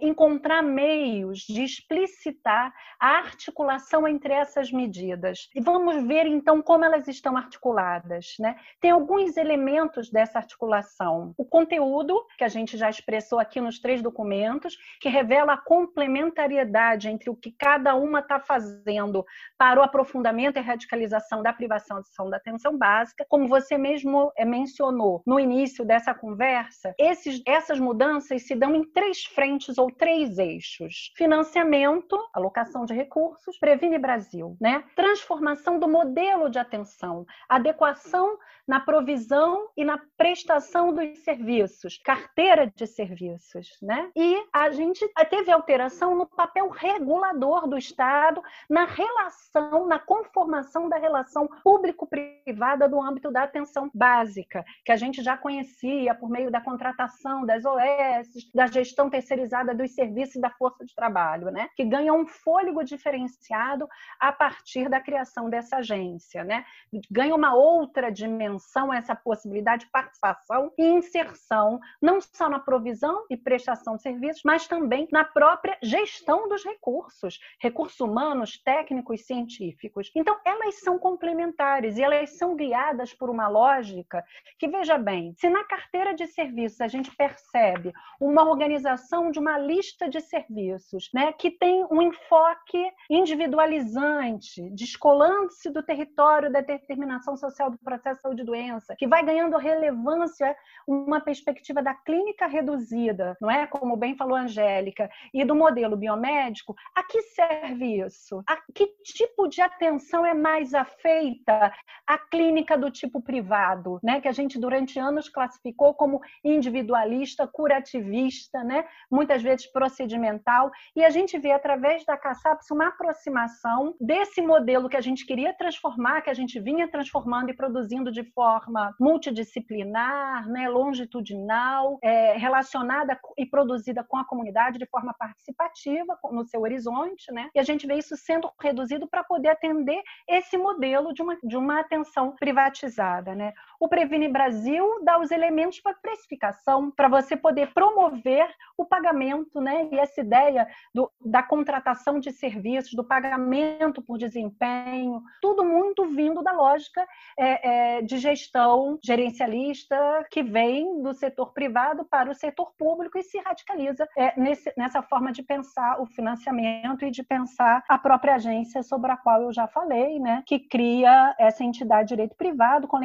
encontrar 0.00 0.62
meios 0.62 1.40
de 1.40 1.62
explicitar 1.62 2.72
a 3.00 3.18
articulação 3.18 4.06
entre 4.06 4.32
essas 4.32 4.70
medidas. 4.72 5.48
E 5.54 5.60
vamos 5.60 6.02
ver 6.06 6.26
então 6.26 6.62
como 6.62 6.84
elas 6.84 7.08
estão 7.08 7.36
articuladas. 7.36 8.34
Né? 8.38 8.56
Tem 8.80 8.90
alguns 8.90 9.36
elementos 9.36 10.10
dessa 10.10 10.38
articulação. 10.38 11.34
O 11.36 11.44
conteúdo, 11.44 12.24
que 12.36 12.44
a 12.44 12.48
gente 12.48 12.76
já 12.76 12.90
expressou 12.90 13.38
aqui 13.38 13.60
nos 13.60 13.78
três 13.78 14.02
documentos, 14.02 14.76
que 15.00 15.08
revela 15.08 15.54
a 15.54 15.58
complementariedade 15.58 17.08
entre 17.08 17.30
o 17.30 17.36
que 17.36 17.52
cada 17.52 17.94
uma 17.94 18.20
está 18.20 18.40
fazendo 18.40 19.24
para 19.58 19.80
o 19.80 19.82
aprofundamento 19.82 20.56
e 20.56 20.60
radicalização 20.60 21.42
da 21.42 21.52
privação 21.52 22.02
da 22.30 22.36
atenção 22.36 22.76
básica. 22.76 23.26
Como 23.28 23.48
você 23.48 23.78
mesmo 23.78 24.32
é, 24.36 24.44
mencionou 24.44 25.22
no 25.26 25.38
início 25.38 25.84
dessa 25.84 26.14
conversa, 26.14 26.94
esses, 26.98 27.42
essas 27.46 27.78
mudanças 27.78 28.46
se 28.46 28.54
dão 28.54 28.74
em 28.74 28.84
três 28.92 29.24
frentes 29.24 29.75
ou 29.78 29.90
três 29.90 30.38
eixos: 30.38 31.12
financiamento, 31.16 32.18
alocação 32.32 32.84
de 32.84 32.94
recursos, 32.94 33.58
Previne 33.58 33.98
Brasil, 33.98 34.56
né? 34.60 34.84
Transformação 34.94 35.78
do 35.78 35.88
modelo 35.88 36.48
de 36.48 36.58
atenção, 36.58 37.26
adequação 37.48 38.38
na 38.66 38.80
provisão 38.80 39.68
e 39.76 39.84
na 39.84 39.98
prestação 40.16 40.92
dos 40.92 41.18
serviços, 41.20 41.98
carteira 41.98 42.66
de 42.66 42.86
serviços, 42.86 43.78
né? 43.80 44.10
E 44.16 44.44
a 44.52 44.70
gente 44.70 45.06
teve 45.30 45.52
alteração 45.52 46.16
no 46.16 46.26
papel 46.26 46.68
regulador 46.68 47.68
do 47.68 47.78
Estado 47.78 48.42
na 48.68 48.84
relação, 48.84 49.86
na 49.86 49.98
conformação 49.98 50.88
da 50.88 50.96
relação 50.96 51.48
público-privada 51.62 52.88
do 52.88 53.00
âmbito 53.00 53.30
da 53.30 53.44
atenção 53.44 53.90
básica, 53.94 54.64
que 54.84 54.90
a 54.92 54.96
gente 54.96 55.22
já 55.22 55.36
conhecia 55.36 56.14
por 56.14 56.28
meio 56.28 56.50
da 56.50 56.60
contratação 56.60 57.46
das 57.46 57.64
OS, 57.64 58.50
da 58.52 58.66
gestão 58.66 59.08
terceirizada 59.08 59.55
dos 59.64 59.94
serviços 59.94 60.40
da 60.40 60.50
força 60.50 60.84
de 60.84 60.94
trabalho, 60.94 61.50
né? 61.50 61.68
Que 61.76 61.84
ganha 61.84 62.12
um 62.12 62.26
fôlego 62.26 62.84
diferenciado 62.84 63.88
a 64.18 64.32
partir 64.32 64.88
da 64.88 65.00
criação 65.00 65.48
dessa 65.48 65.76
agência, 65.76 66.44
né? 66.44 66.64
Ganha 67.10 67.34
uma 67.34 67.54
outra 67.54 68.10
dimensão 68.10 68.92
essa 68.92 69.14
possibilidade 69.14 69.84
de 69.84 69.90
participação 69.90 70.72
e 70.78 70.84
inserção, 70.84 71.80
não 72.00 72.20
só 72.20 72.48
na 72.48 72.58
provisão 72.58 73.24
e 73.30 73.36
prestação 73.36 73.96
de 73.96 74.02
serviços, 74.02 74.42
mas 74.44 74.66
também 74.66 75.08
na 75.10 75.24
própria 75.24 75.76
gestão 75.82 76.48
dos 76.48 76.64
recursos, 76.64 77.38
recursos 77.60 78.00
humanos, 78.00 78.58
técnicos, 78.62 79.26
científicos. 79.26 80.10
Então, 80.14 80.36
elas 80.44 80.80
são 80.80 80.98
complementares 80.98 81.96
e 81.96 82.02
elas 82.02 82.36
são 82.36 82.56
guiadas 82.56 83.12
por 83.12 83.30
uma 83.30 83.48
lógica 83.48 84.24
que, 84.58 84.68
veja 84.68 84.98
bem, 84.98 85.34
se 85.36 85.48
na 85.48 85.64
carteira 85.64 86.14
de 86.14 86.26
serviços 86.26 86.80
a 86.80 86.88
gente 86.88 87.14
percebe 87.14 87.92
uma 88.20 88.44
organização 88.48 89.30
de 89.30 89.38
uma 89.38 89.45
lista 89.58 90.08
de 90.08 90.20
serviços, 90.20 91.08
né, 91.14 91.32
que 91.32 91.50
tem 91.50 91.86
um 91.90 92.02
enfoque 92.02 92.90
individualizante, 93.08 94.68
descolando-se 94.70 95.70
do 95.70 95.82
território 95.82 96.50
da 96.50 96.60
determinação 96.60 97.36
social 97.36 97.70
do 97.70 97.78
processo 97.78 98.16
de 98.16 98.22
saúde 98.22 98.42
e 98.42 98.44
doença, 98.44 98.96
que 98.96 99.06
vai 99.06 99.24
ganhando 99.24 99.56
relevância 99.56 100.56
uma 100.86 101.20
perspectiva 101.20 101.82
da 101.82 101.94
clínica 101.94 102.46
reduzida, 102.46 103.36
não 103.40 103.50
é? 103.50 103.66
Como 103.66 103.96
bem 103.96 104.16
falou 104.16 104.36
a 104.36 104.42
Angélica, 104.42 105.08
e 105.32 105.44
do 105.44 105.54
modelo 105.54 105.96
biomédico, 105.96 106.74
a 106.94 107.02
que 107.02 107.22
serve 107.22 108.04
isso? 108.04 108.42
A 108.46 108.56
que 108.74 108.86
tipo 109.04 109.48
de 109.48 109.60
atenção 109.60 110.24
é 110.24 110.34
mais 110.34 110.74
afeita 110.74 111.72
à 112.06 112.18
clínica 112.18 112.76
do 112.76 112.90
tipo 112.90 113.20
privado, 113.20 113.98
né? 114.02 114.20
Que 114.20 114.28
a 114.28 114.32
gente 114.32 114.58
durante 114.58 114.98
anos 114.98 115.28
classificou 115.28 115.94
como 115.94 116.20
individualista, 116.44 117.46
curativista, 117.46 118.62
né? 118.64 118.86
Muitas 119.10 119.35
vezes 119.42 119.66
procedimental, 119.66 120.70
e 120.94 121.04
a 121.04 121.10
gente 121.10 121.38
vê 121.38 121.52
através 121.52 122.04
da 122.04 122.16
CASAPS 122.16 122.70
uma 122.70 122.88
aproximação 122.88 123.94
desse 124.00 124.42
modelo 124.42 124.88
que 124.88 124.96
a 124.96 125.00
gente 125.00 125.26
queria 125.26 125.52
transformar, 125.54 126.22
que 126.22 126.30
a 126.30 126.34
gente 126.34 126.58
vinha 126.60 126.88
transformando 126.88 127.50
e 127.50 127.54
produzindo 127.56 128.10
de 128.10 128.24
forma 128.32 128.94
multidisciplinar, 129.00 130.48
né? 130.48 130.68
longitudinal, 130.68 131.98
é, 132.02 132.36
relacionada 132.36 133.18
e 133.36 133.46
produzida 133.46 134.04
com 134.04 134.16
a 134.16 134.24
comunidade 134.24 134.78
de 134.78 134.86
forma 134.86 135.14
participativa 135.18 136.18
no 136.30 136.44
seu 136.44 136.62
horizonte, 136.62 137.32
né? 137.32 137.50
E 137.54 137.58
a 137.58 137.62
gente 137.62 137.86
vê 137.86 137.94
isso 137.94 138.16
sendo 138.16 138.50
reduzido 138.60 139.06
para 139.08 139.24
poder 139.24 139.48
atender 139.48 140.02
esse 140.28 140.56
modelo 140.56 141.12
de 141.12 141.22
uma, 141.22 141.36
de 141.42 141.56
uma 141.56 141.80
atenção 141.80 142.34
privatizada, 142.36 143.34
né? 143.34 143.52
O 143.80 143.88
Previne 143.88 144.28
Brasil 144.28 145.02
dá 145.02 145.18
os 145.18 145.30
elementos 145.30 145.80
para 145.80 145.94
precificação, 145.94 146.90
para 146.90 147.08
você 147.08 147.36
poder 147.36 147.72
promover 147.72 148.48
o 148.76 148.84
pagamento, 148.84 149.60
né? 149.60 149.88
E 149.90 149.98
essa 149.98 150.20
ideia 150.20 150.66
do, 150.94 151.10
da 151.24 151.42
contratação 151.42 152.18
de 152.18 152.32
serviços, 152.32 152.94
do 152.94 153.04
pagamento 153.04 154.02
por 154.02 154.18
desempenho, 154.18 155.22
tudo 155.40 155.64
muito 155.64 156.06
vindo 156.06 156.42
da 156.42 156.52
lógica 156.52 157.06
é, 157.38 157.98
é, 157.98 158.02
de 158.02 158.18
gestão 158.18 158.98
gerencialista 159.02 159.96
que 160.30 160.42
vem 160.42 161.02
do 161.02 161.14
setor 161.14 161.52
privado 161.52 162.04
para 162.04 162.30
o 162.30 162.34
setor 162.34 162.72
público 162.78 163.18
e 163.18 163.22
se 163.22 163.38
radicaliza 163.38 164.08
é, 164.16 164.38
nesse, 164.38 164.72
nessa 164.76 165.02
forma 165.02 165.32
de 165.32 165.42
pensar 165.42 166.00
o 166.00 166.06
financiamento 166.06 167.04
e 167.04 167.10
de 167.10 167.22
pensar 167.22 167.82
a 167.88 167.98
própria 167.98 168.34
agência 168.34 168.82
sobre 168.82 169.10
a 169.10 169.16
qual 169.16 169.42
eu 169.42 169.52
já 169.52 169.66
falei, 169.66 170.18
né? 170.18 170.42
Que 170.46 170.58
cria 170.58 171.34
essa 171.38 171.64
entidade 171.64 172.08
de 172.08 172.16
direito 172.16 172.34
privado 172.36 172.88
com 172.88 172.96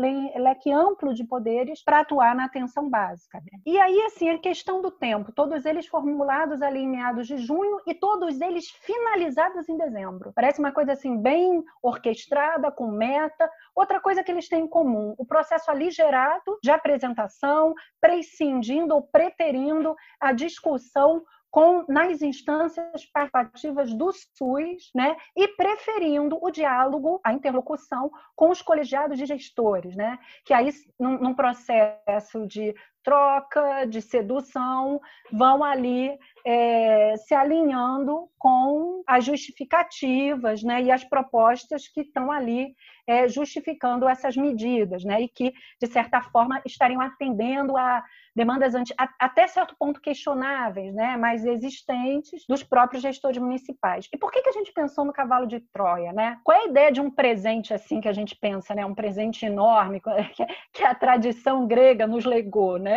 leque 0.00 0.72
amplo 0.72 1.14
de 1.14 1.24
poderes 1.24 1.82
para 1.82 2.00
atuar 2.00 2.34
na 2.34 2.44
atenção 2.44 2.88
básica. 2.88 3.38
Né? 3.40 3.60
E 3.64 3.78
aí, 3.78 4.00
assim, 4.02 4.30
a 4.30 4.38
questão 4.38 4.80
do 4.80 4.90
tempo, 4.90 5.32
todos 5.32 5.64
eles 5.64 5.86
formulados 5.86 6.62
ali 6.62 6.80
em 6.80 6.88
meados 6.88 7.26
de 7.26 7.36
junho 7.38 7.80
e 7.86 7.94
todos 7.94 8.40
eles 8.40 8.68
finalizados 8.68 9.68
em 9.68 9.76
dezembro. 9.76 10.32
Parece 10.34 10.58
uma 10.58 10.72
coisa 10.72 10.92
assim 10.92 11.16
bem 11.16 11.62
orquestrada, 11.82 12.70
com 12.70 12.90
meta. 12.90 13.50
Outra 13.74 14.00
coisa 14.00 14.22
que 14.22 14.30
eles 14.30 14.48
têm 14.48 14.64
em 14.64 14.68
comum, 14.68 15.14
o 15.18 15.26
processo 15.26 15.70
aligerado 15.70 16.58
de 16.62 16.70
apresentação, 16.70 17.74
prescindindo 18.00 18.94
ou 18.94 19.02
preterindo 19.02 19.94
a 20.20 20.32
discussão 20.32 21.22
com, 21.50 21.84
nas 21.88 22.22
instâncias 22.22 23.04
participativas 23.06 23.92
do 23.92 24.12
SUS, 24.12 24.90
né, 24.94 25.16
e 25.36 25.48
preferindo 25.48 26.38
o 26.40 26.50
diálogo, 26.50 27.20
a 27.24 27.32
interlocução 27.32 28.10
com 28.36 28.50
os 28.50 28.62
colegiados 28.62 29.18
de 29.18 29.26
gestores, 29.26 29.96
né, 29.96 30.18
que 30.44 30.54
aí, 30.54 30.70
num, 30.98 31.18
num 31.18 31.34
processo 31.34 32.46
de 32.46 32.74
troca, 33.02 33.84
de 33.86 34.00
sedução, 34.00 35.00
vão 35.32 35.62
ali 35.64 36.16
é, 36.44 37.14
se 37.16 37.34
alinhando 37.34 38.28
com 38.38 39.02
as 39.06 39.24
justificativas 39.24 40.62
né, 40.62 40.82
e 40.82 40.90
as 40.90 41.04
propostas 41.04 41.88
que 41.88 42.02
estão 42.02 42.30
ali 42.30 42.74
é, 43.06 43.28
justificando 43.28 44.08
essas 44.08 44.36
medidas, 44.36 45.04
né, 45.04 45.22
e 45.22 45.28
que, 45.28 45.52
de 45.80 45.86
certa 45.86 46.20
forma, 46.20 46.60
estariam 46.64 47.00
atendendo 47.00 47.76
a 47.76 48.04
demandas 48.34 48.74
anti, 48.74 48.94
até 49.18 49.46
certo 49.46 49.74
ponto 49.78 50.00
questionáveis, 50.00 50.94
né, 50.94 51.16
mas 51.16 51.44
existentes 51.44 52.44
dos 52.48 52.62
próprios 52.62 53.02
gestores 53.02 53.38
municipais. 53.38 54.08
E 54.12 54.16
por 54.16 54.30
que, 54.30 54.42
que 54.42 54.48
a 54.48 54.52
gente 54.52 54.72
pensou 54.72 55.04
no 55.04 55.12
cavalo 55.12 55.46
de 55.46 55.60
Troia? 55.72 56.12
Né? 56.12 56.38
Qual 56.44 56.56
é 56.56 56.62
a 56.62 56.68
ideia 56.68 56.92
de 56.92 57.00
um 57.00 57.10
presente 57.10 57.74
assim 57.74 58.00
que 58.00 58.08
a 58.08 58.12
gente 58.12 58.36
pensa, 58.36 58.74
né, 58.74 58.86
um 58.86 58.94
presente 58.94 59.44
enorme 59.44 60.00
que 60.72 60.84
a 60.84 60.94
tradição 60.94 61.66
grega 61.66 62.06
nos 62.06 62.24
legou, 62.24 62.78
né? 62.78 62.89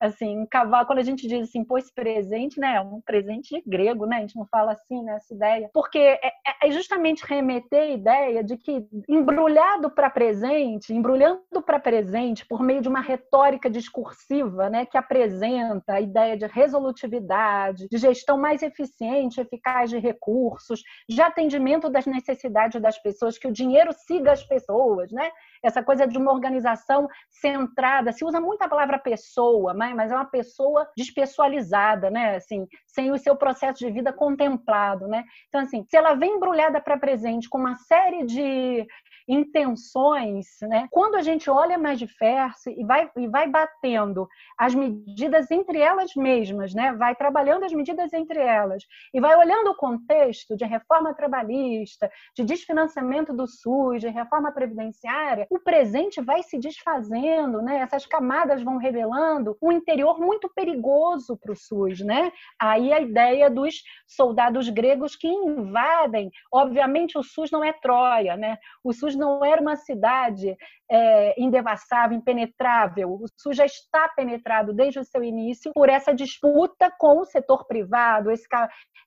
Assim, 0.00 0.38
um 0.38 0.46
cavalo, 0.46 0.86
quando 0.86 0.98
a 0.98 1.04
gente 1.04 1.26
diz 1.26 1.48
assim, 1.48 1.64
pô, 1.64 1.78
esse 1.78 1.92
presente, 1.92 2.58
né, 2.58 2.80
um 2.80 3.00
presente 3.00 3.62
grego, 3.66 4.06
né? 4.06 4.18
A 4.18 4.20
gente 4.20 4.36
não 4.36 4.46
fala 4.46 4.72
assim, 4.72 5.02
né, 5.02 5.16
essa 5.16 5.34
ideia. 5.34 5.70
Porque 5.72 5.98
é, 5.98 6.20
é, 6.26 6.68
é 6.68 6.70
justamente 6.70 7.24
remeter 7.24 7.80
a 7.80 7.86
ideia 7.86 8.44
de 8.44 8.56
que 8.56 8.86
embrulhado 9.08 9.90
para 9.90 10.10
presente, 10.10 10.94
embrulhando 10.94 11.62
para 11.64 11.78
presente 11.78 12.46
por 12.46 12.62
meio 12.62 12.80
de 12.80 12.88
uma 12.88 13.00
retórica 13.00 13.70
discursiva, 13.70 14.68
né, 14.70 14.86
que 14.86 14.96
apresenta 14.96 15.94
a 15.94 16.00
ideia 16.00 16.36
de 16.36 16.46
resolutividade, 16.46 17.88
de 17.88 17.98
gestão 17.98 18.38
mais 18.38 18.62
eficiente, 18.62 19.40
eficaz 19.40 19.90
de 19.90 19.98
recursos, 19.98 20.82
de 21.08 21.20
atendimento 21.20 21.88
das 21.88 22.06
necessidades 22.06 22.80
das 22.80 22.98
pessoas, 22.98 23.38
que 23.38 23.48
o 23.48 23.52
dinheiro 23.52 23.92
siga 23.92 24.32
as 24.32 24.44
pessoas, 24.44 25.10
né? 25.12 25.30
Essa 25.62 25.82
coisa 25.82 26.06
de 26.06 26.18
uma 26.18 26.32
organização 26.32 27.08
centrada. 27.30 28.12
Se 28.12 28.24
usa 28.24 28.40
muito 28.40 28.62
a 28.62 28.68
palavra 28.68 28.98
pessoa, 28.98 29.74
mas 29.74 30.10
é 30.10 30.14
uma 30.14 30.24
pessoa 30.24 30.88
despessoalizada, 30.96 32.10
né? 32.10 32.36
Assim, 32.36 32.66
sem 32.86 33.10
o 33.10 33.18
seu 33.18 33.36
processo 33.36 33.78
de 33.78 33.90
vida 33.90 34.12
contemplado, 34.12 35.06
né? 35.06 35.24
Então, 35.48 35.60
assim, 35.60 35.84
se 35.88 35.96
ela 35.96 36.14
vem 36.14 36.36
embrulhada 36.36 36.80
para 36.80 36.98
presente 36.98 37.48
com 37.48 37.58
uma 37.58 37.76
série 37.76 38.24
de 38.24 38.86
intenções, 39.30 40.46
né? 40.62 40.88
Quando 40.90 41.14
a 41.14 41.22
gente 41.22 41.48
olha 41.48 41.78
mais 41.78 41.98
de 41.98 42.06
perto 42.06 42.68
e 42.68 42.84
vai, 42.84 43.10
e 43.16 43.28
vai 43.28 43.48
batendo 43.48 44.28
as 44.58 44.74
medidas 44.74 45.50
entre 45.50 45.78
elas 45.78 46.14
mesmas, 46.16 46.74
né? 46.74 46.92
Vai 46.92 47.14
trabalhando 47.14 47.64
as 47.64 47.72
medidas 47.72 48.12
entre 48.12 48.40
elas 48.40 48.84
e 49.14 49.20
vai 49.20 49.36
olhando 49.36 49.70
o 49.70 49.76
contexto 49.76 50.56
de 50.56 50.64
reforma 50.64 51.14
trabalhista, 51.14 52.10
de 52.36 52.44
desfinanciamento 52.44 53.32
do 53.32 53.46
SUS, 53.46 54.00
de 54.00 54.08
reforma 54.08 54.50
previdenciária, 54.50 55.46
o 55.48 55.58
presente 55.58 56.20
vai 56.20 56.42
se 56.42 56.58
desfazendo, 56.58 57.62
né? 57.62 57.78
Essas 57.78 58.06
camadas 58.06 58.62
vão 58.62 58.78
revelando 58.78 59.56
um 59.62 59.70
interior 59.70 60.18
muito 60.18 60.48
perigoso 60.54 61.36
para 61.36 61.52
o 61.52 61.56
SUS, 61.56 62.00
né? 62.00 62.32
Aí 62.58 62.92
a 62.92 63.00
ideia 63.00 63.48
dos 63.48 63.82
soldados 64.06 64.68
gregos 64.68 65.14
que 65.14 65.28
invadem, 65.28 66.30
obviamente 66.52 67.16
o 67.16 67.22
SUS 67.22 67.50
não 67.50 67.62
é 67.62 67.72
Troia, 67.72 68.36
né? 68.36 68.58
O 68.82 68.92
SUS 68.92 69.19
não 69.20 69.44
era 69.44 69.60
uma 69.60 69.76
cidade 69.76 70.56
é, 70.90 71.40
indevassável, 71.40 72.16
impenetrável. 72.16 73.12
O 73.12 73.26
SUS 73.36 73.56
já 73.56 73.64
está 73.64 74.08
penetrado 74.08 74.72
desde 74.72 74.98
o 74.98 75.04
seu 75.04 75.22
início 75.22 75.72
por 75.72 75.88
essa 75.88 76.12
disputa 76.12 76.92
com 76.98 77.20
o 77.20 77.24
setor 77.24 77.66
privado, 77.66 78.30
esse, 78.30 78.46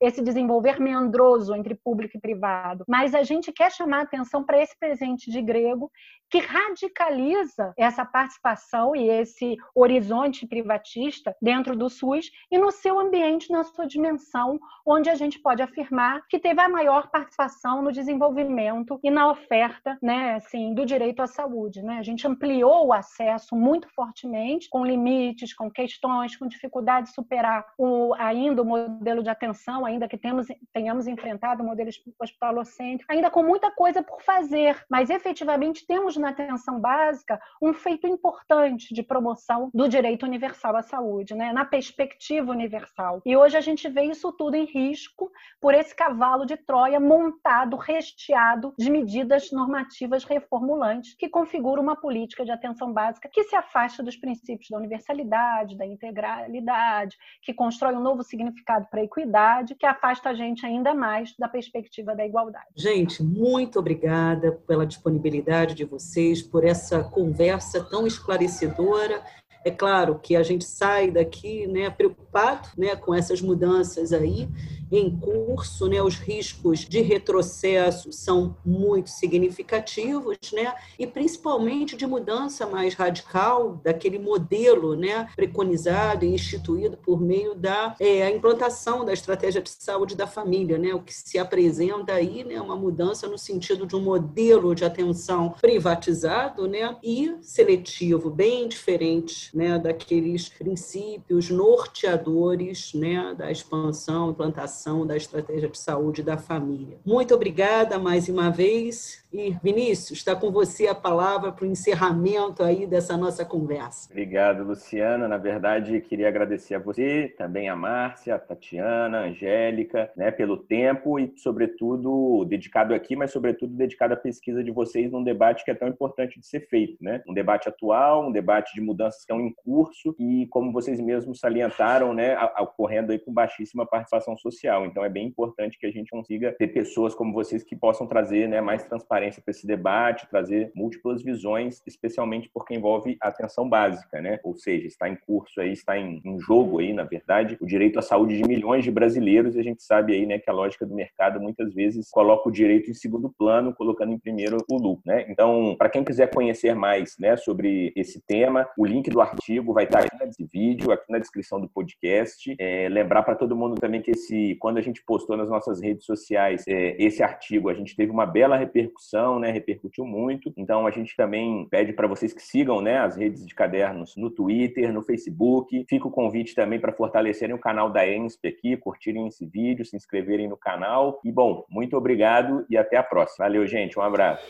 esse 0.01 0.21
desenvolver 0.21 0.79
meandroso 0.79 1.53
entre 1.55 1.75
público 1.75 2.17
e 2.17 2.21
privado. 2.21 2.85
Mas 2.87 3.13
a 3.13 3.23
gente 3.23 3.51
quer 3.51 3.71
chamar 3.71 4.01
atenção 4.01 4.43
para 4.43 4.61
esse 4.61 4.77
presente 4.79 5.29
de 5.29 5.41
grego 5.41 5.91
que 6.29 6.39
radicaliza 6.39 7.73
essa 7.77 8.03
participação 8.03 8.95
e 8.95 9.07
esse 9.09 9.55
horizonte 9.75 10.47
privatista 10.47 11.35
dentro 11.41 11.75
do 11.75 11.89
SUS 11.89 12.31
e 12.51 12.57
no 12.57 12.71
seu 12.71 12.99
ambiente, 12.99 13.51
na 13.51 13.63
sua 13.63 13.85
dimensão, 13.85 14.59
onde 14.85 15.09
a 15.09 15.15
gente 15.15 15.39
pode 15.39 15.61
afirmar 15.61 16.21
que 16.27 16.39
teve 16.39 16.59
a 16.59 16.69
maior 16.69 17.09
participação 17.11 17.81
no 17.81 17.91
desenvolvimento 17.91 18.99
e 19.03 19.11
na 19.11 19.29
oferta 19.29 19.97
né, 20.01 20.35
assim, 20.35 20.73
do 20.73 20.85
direito 20.85 21.21
à 21.21 21.27
saúde. 21.27 21.72
Né? 21.81 21.97
A 21.97 22.03
gente 22.03 22.27
ampliou 22.27 22.87
o 22.87 22.93
acesso 22.93 23.55
muito 23.55 23.87
fortemente, 23.95 24.69
com 24.69 24.85
limites, 24.85 25.53
com 25.53 25.69
questões, 25.71 26.35
com 26.35 26.47
dificuldade 26.47 27.07
de 27.07 27.13
superar 27.13 27.65
o, 27.77 28.13
ainda 28.15 28.61
o 28.61 28.65
modelo 28.65 29.23
de 29.23 29.29
atenção, 29.29 29.85
ainda 29.85 30.07
que 30.07 30.17
temos, 30.17 30.47
tenhamos 30.71 31.07
enfrentado 31.07 31.63
o 31.63 31.65
modelo 31.65 31.89
hospitalocêntrico, 32.19 33.11
ainda 33.11 33.29
com 33.29 33.43
muita 33.43 33.71
coisa 33.71 34.03
por 34.03 34.21
fazer, 34.21 34.83
mas 34.89 35.09
efetivamente 35.09 35.85
temos 35.85 36.17
na 36.17 36.29
atenção 36.29 36.79
básica 36.79 37.39
um 37.61 37.73
feito 37.73 38.07
importante 38.07 38.93
de 38.93 39.03
promoção 39.03 39.69
do 39.73 39.87
direito 39.87 40.25
universal 40.25 40.75
à 40.75 40.81
saúde, 40.81 41.33
né? 41.33 41.53
na 41.53 41.65
perspectiva 41.65 42.51
universal. 42.51 43.21
E 43.25 43.35
hoje 43.35 43.57
a 43.57 43.61
gente 43.61 43.87
vê 43.89 44.03
isso 44.03 44.31
tudo 44.31 44.55
em 44.55 44.65
risco 44.65 45.31
por 45.61 45.73
esse 45.73 45.95
cavalo 45.95 46.45
de 46.45 46.57
Troia 46.57 46.99
montado, 46.99 47.77
recheado 47.77 48.73
de 48.77 48.89
medidas 48.89 49.51
normativas 49.51 50.23
reformulantes 50.23 51.15
que 51.15 51.29
configura 51.63 51.79
uma 51.79 51.95
política 51.95 52.43
de 52.43 52.51
atenção 52.51 52.91
básica 52.91 53.29
que 53.31 53.45
se 53.45 53.55
afasta 53.55 54.03
dos 54.03 54.17
princípios 54.17 54.67
da 54.69 54.77
universalidade, 54.77 55.77
da 55.77 55.85
integralidade, 55.85 57.17
que 57.41 57.53
constrói 57.53 57.95
um 57.95 58.01
novo 58.01 58.21
significado 58.21 58.85
para 58.91 58.99
a 58.99 59.03
equidade, 59.05 59.73
que 59.75 59.85
afasta 59.85 60.29
a 60.29 60.33
gente 60.33 60.65
ainda 60.65 60.93
mais 60.93 61.33
da 61.39 61.47
perspectiva 61.47 62.13
da 62.13 62.25
igualdade. 62.25 62.65
Gente, 62.75 63.23
muito 63.23 63.79
obrigada 63.79 64.51
pela 64.67 64.85
disponibilidade 64.85 65.73
de 65.73 65.85
vocês, 65.85 66.41
por 66.41 66.65
essa 66.65 67.01
conversa 67.01 67.81
tão 67.81 68.05
esclarecedora 68.05 69.23
é 69.65 69.71
claro 69.71 70.19
que 70.19 70.35
a 70.35 70.43
gente 70.43 70.65
sai 70.65 71.09
daqui 71.09 71.65
né, 71.67 71.89
preocupado 71.89 72.67
né, 72.77 72.95
com 72.97 73.15
essas 73.15 73.41
mudanças 73.41 74.11
aí 74.11 74.49
em 74.97 75.09
curso, 75.09 75.87
né, 75.87 76.01
os 76.03 76.15
riscos 76.15 76.81
de 76.81 77.01
retrocesso 77.01 78.11
são 78.11 78.55
muito 78.63 79.09
significativos, 79.09 80.37
né, 80.53 80.71
e 80.99 81.07
principalmente 81.07 81.97
de 81.97 82.05
mudança 82.05 82.67
mais 82.67 82.93
radical 82.93 83.81
daquele 83.83 84.19
modelo 84.19 84.95
né, 84.95 85.27
preconizado 85.35 86.25
e 86.25 86.33
instituído 86.35 86.95
por 86.95 87.19
meio 87.19 87.55
da 87.55 87.95
é, 87.99 88.29
implantação 88.29 89.03
da 89.03 89.11
estratégia 89.11 89.63
de 89.63 89.71
saúde 89.71 90.15
da 90.15 90.27
família. 90.27 90.77
Né, 90.77 90.93
o 90.93 91.01
que 91.01 91.13
se 91.13 91.39
apresenta 91.39 92.13
aí 92.13 92.43
né, 92.43 92.61
uma 92.61 92.75
mudança 92.75 93.27
no 93.27 93.37
sentido 93.37 93.87
de 93.87 93.95
um 93.95 94.01
modelo 94.01 94.75
de 94.75 94.85
atenção 94.85 95.55
privatizado 95.59 96.67
né, 96.67 96.95
e 97.01 97.35
seletivo, 97.41 98.29
bem 98.29 98.67
diferente 98.67 99.49
né, 99.57 99.79
daqueles 99.79 100.49
princípios 100.49 101.49
norteadores 101.49 102.93
né, 102.93 103.33
da 103.35 103.51
expansão, 103.51 104.29
implantação 104.29 104.82
da 105.07 105.15
estratégia 105.15 105.69
de 105.69 105.77
saúde 105.77 106.21
da 106.21 106.37
família. 106.37 106.97
Muito 107.05 107.33
obrigada 107.33 107.97
mais 107.97 108.27
uma 108.27 108.49
vez 108.49 109.22
e 109.33 109.57
Vinícius, 109.63 110.19
está 110.19 110.35
com 110.35 110.51
você 110.51 110.87
a 110.87 110.93
palavra 110.93 111.51
para 111.51 111.65
o 111.65 111.67
encerramento 111.67 112.61
aí 112.61 112.85
dessa 112.85 113.17
nossa 113.17 113.43
conversa. 113.43 114.07
Obrigado, 114.11 114.63
Luciana. 114.63 115.27
Na 115.27 115.37
verdade, 115.37 115.99
queria 116.01 116.27
agradecer 116.27 116.75
a 116.75 116.79
você, 116.79 117.33
também 117.35 117.67
a 117.67 117.75
Márcia, 117.75 118.35
a 118.35 118.39
Tatiana, 118.39 119.21
a 119.21 119.23
Angélica, 119.23 120.11
né, 120.15 120.29
pelo 120.29 120.55
tempo 120.55 121.19
e, 121.19 121.33
sobretudo, 121.35 122.45
dedicado 122.45 122.93
aqui, 122.93 123.15
mas, 123.15 123.31
sobretudo, 123.31 123.73
dedicado 123.73 124.13
à 124.13 124.17
pesquisa 124.17 124.63
de 124.63 124.69
vocês 124.69 125.11
num 125.11 125.23
debate 125.23 125.65
que 125.65 125.71
é 125.71 125.73
tão 125.75 125.87
importante 125.87 126.39
de 126.39 126.45
ser 126.45 126.67
feito, 126.67 127.03
né? 127.03 127.23
Um 127.27 127.33
debate 127.33 127.67
atual, 127.67 128.27
um 128.27 128.31
debate 128.31 128.75
de 128.75 128.81
mudanças 128.81 129.15
que 129.15 129.21
estão 129.21 129.41
em 129.41 129.51
curso 129.51 130.15
e, 130.19 130.45
como 130.51 130.71
vocês 130.71 130.99
mesmos 130.99 131.39
salientaram, 131.39 132.13
né, 132.13 132.37
ocorrendo 132.59 133.11
aí 133.11 133.17
com 133.17 133.33
baixíssima 133.33 133.83
participação 133.83 134.37
social. 134.37 134.85
Então, 134.85 135.03
é 135.03 135.09
bem 135.09 135.25
importante 135.25 135.79
que 135.79 135.87
a 135.87 135.91
gente 135.91 136.11
consiga 136.11 136.51
ter 136.51 136.67
pessoas 136.67 137.15
como 137.15 137.33
vocês 137.33 137.63
que 137.63 137.75
possam 137.75 138.05
trazer, 138.05 138.47
né, 138.47 138.61
mais 138.61 138.83
transparência 138.83 139.22
transparência 139.23 139.41
para 139.41 139.51
esse 139.51 139.65
debate, 139.65 140.27
trazer 140.29 140.71
múltiplas 140.75 141.23
visões, 141.23 141.81
especialmente 141.85 142.49
porque 142.53 142.75
envolve 142.75 143.17
a 143.21 143.29
atenção 143.29 143.67
básica, 143.67 144.21
né? 144.21 144.39
Ou 144.43 144.55
seja, 144.55 144.87
está 144.87 145.07
em 145.07 145.15
curso 145.15 145.61
aí, 145.61 145.71
está 145.71 145.97
em, 145.97 146.21
em 146.25 146.39
jogo 146.39 146.79
aí, 146.79 146.93
na 146.93 147.03
verdade, 147.03 147.57
o 147.61 147.65
direito 147.65 147.99
à 147.99 148.01
saúde 148.01 148.37
de 148.37 148.47
milhões 148.47 148.83
de 148.83 148.91
brasileiros 148.91 149.55
e 149.55 149.59
a 149.59 149.63
gente 149.63 149.83
sabe 149.83 150.13
aí, 150.13 150.25
né, 150.25 150.39
que 150.39 150.49
a 150.49 150.53
lógica 150.53 150.85
do 150.85 150.93
mercado 150.93 151.39
muitas 151.39 151.73
vezes 151.73 152.09
coloca 152.09 152.49
o 152.49 152.51
direito 152.51 152.89
em 152.89 152.93
segundo 152.93 153.33
plano, 153.37 153.73
colocando 153.73 154.11
em 154.11 154.19
primeiro 154.19 154.57
o 154.69 154.77
lucro, 154.77 155.03
né? 155.05 155.25
Então, 155.29 155.75
para 155.77 155.89
quem 155.89 156.03
quiser 156.03 156.29
conhecer 156.33 156.75
mais, 156.75 157.15
né, 157.19 157.37
sobre 157.37 157.93
esse 157.95 158.21
tema, 158.25 158.67
o 158.77 158.85
link 158.85 159.09
do 159.09 159.21
artigo 159.21 159.73
vai 159.73 159.85
estar 159.85 159.99
aqui 159.99 160.17
nesse 160.19 160.43
vídeo, 160.45 160.91
aqui 160.91 161.11
na 161.11 161.19
descrição 161.19 161.59
do 161.59 161.69
podcast. 161.69 162.55
É, 162.59 162.89
lembrar 162.89 163.23
para 163.23 163.35
todo 163.35 163.55
mundo 163.55 163.75
também 163.75 164.01
que 164.01 164.11
esse, 164.11 164.55
quando 164.59 164.77
a 164.77 164.81
gente 164.81 165.03
postou 165.05 165.37
nas 165.37 165.49
nossas 165.49 165.81
redes 165.81 166.05
sociais 166.05 166.63
é, 166.67 166.95
esse 166.99 167.23
artigo, 167.23 167.69
a 167.69 167.73
gente 167.73 167.95
teve 167.95 168.11
uma 168.11 168.25
bela 168.25 168.57
repercussão 168.57 169.12
repercussão, 169.13 169.39
né? 169.39 169.51
Repercutiu 169.51 170.05
muito. 170.05 170.51
Então 170.57 170.87
a 170.87 170.91
gente 170.91 171.15
também 171.15 171.67
pede 171.69 171.93
para 171.93 172.07
vocês 172.07 172.33
que 172.33 172.41
sigam, 172.41 172.81
né, 172.81 172.97
as 172.97 173.15
redes 173.15 173.45
de 173.45 173.53
cadernos 173.53 174.15
no 174.17 174.29
Twitter, 174.31 174.91
no 174.91 175.03
Facebook. 175.03 175.85
Fica 175.87 176.07
o 176.07 176.11
convite 176.11 176.55
também 176.55 176.79
para 176.79 176.91
fortalecerem 176.91 177.55
o 177.55 177.59
canal 177.59 177.89
da 177.89 178.07
ENSP 178.07 178.47
aqui, 178.47 178.77
curtirem 178.77 179.27
esse 179.27 179.45
vídeo, 179.45 179.85
se 179.85 179.95
inscreverem 179.95 180.49
no 180.49 180.57
canal. 180.57 181.19
E 181.23 181.31
bom, 181.31 181.65
muito 181.69 181.95
obrigado 181.95 182.65
e 182.69 182.77
até 182.77 182.97
a 182.97 183.03
próxima. 183.03 183.45
Valeu, 183.45 183.65
gente. 183.67 183.99
Um 183.99 184.01
abraço. 184.01 184.43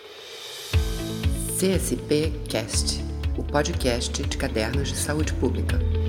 CSP 1.57 2.31
Cast, 2.49 3.01
o 3.37 3.43
podcast 3.43 4.23
de 4.23 4.37
cadernos 4.37 4.89
de 4.89 4.97
saúde 4.97 5.33
pública. 5.33 6.02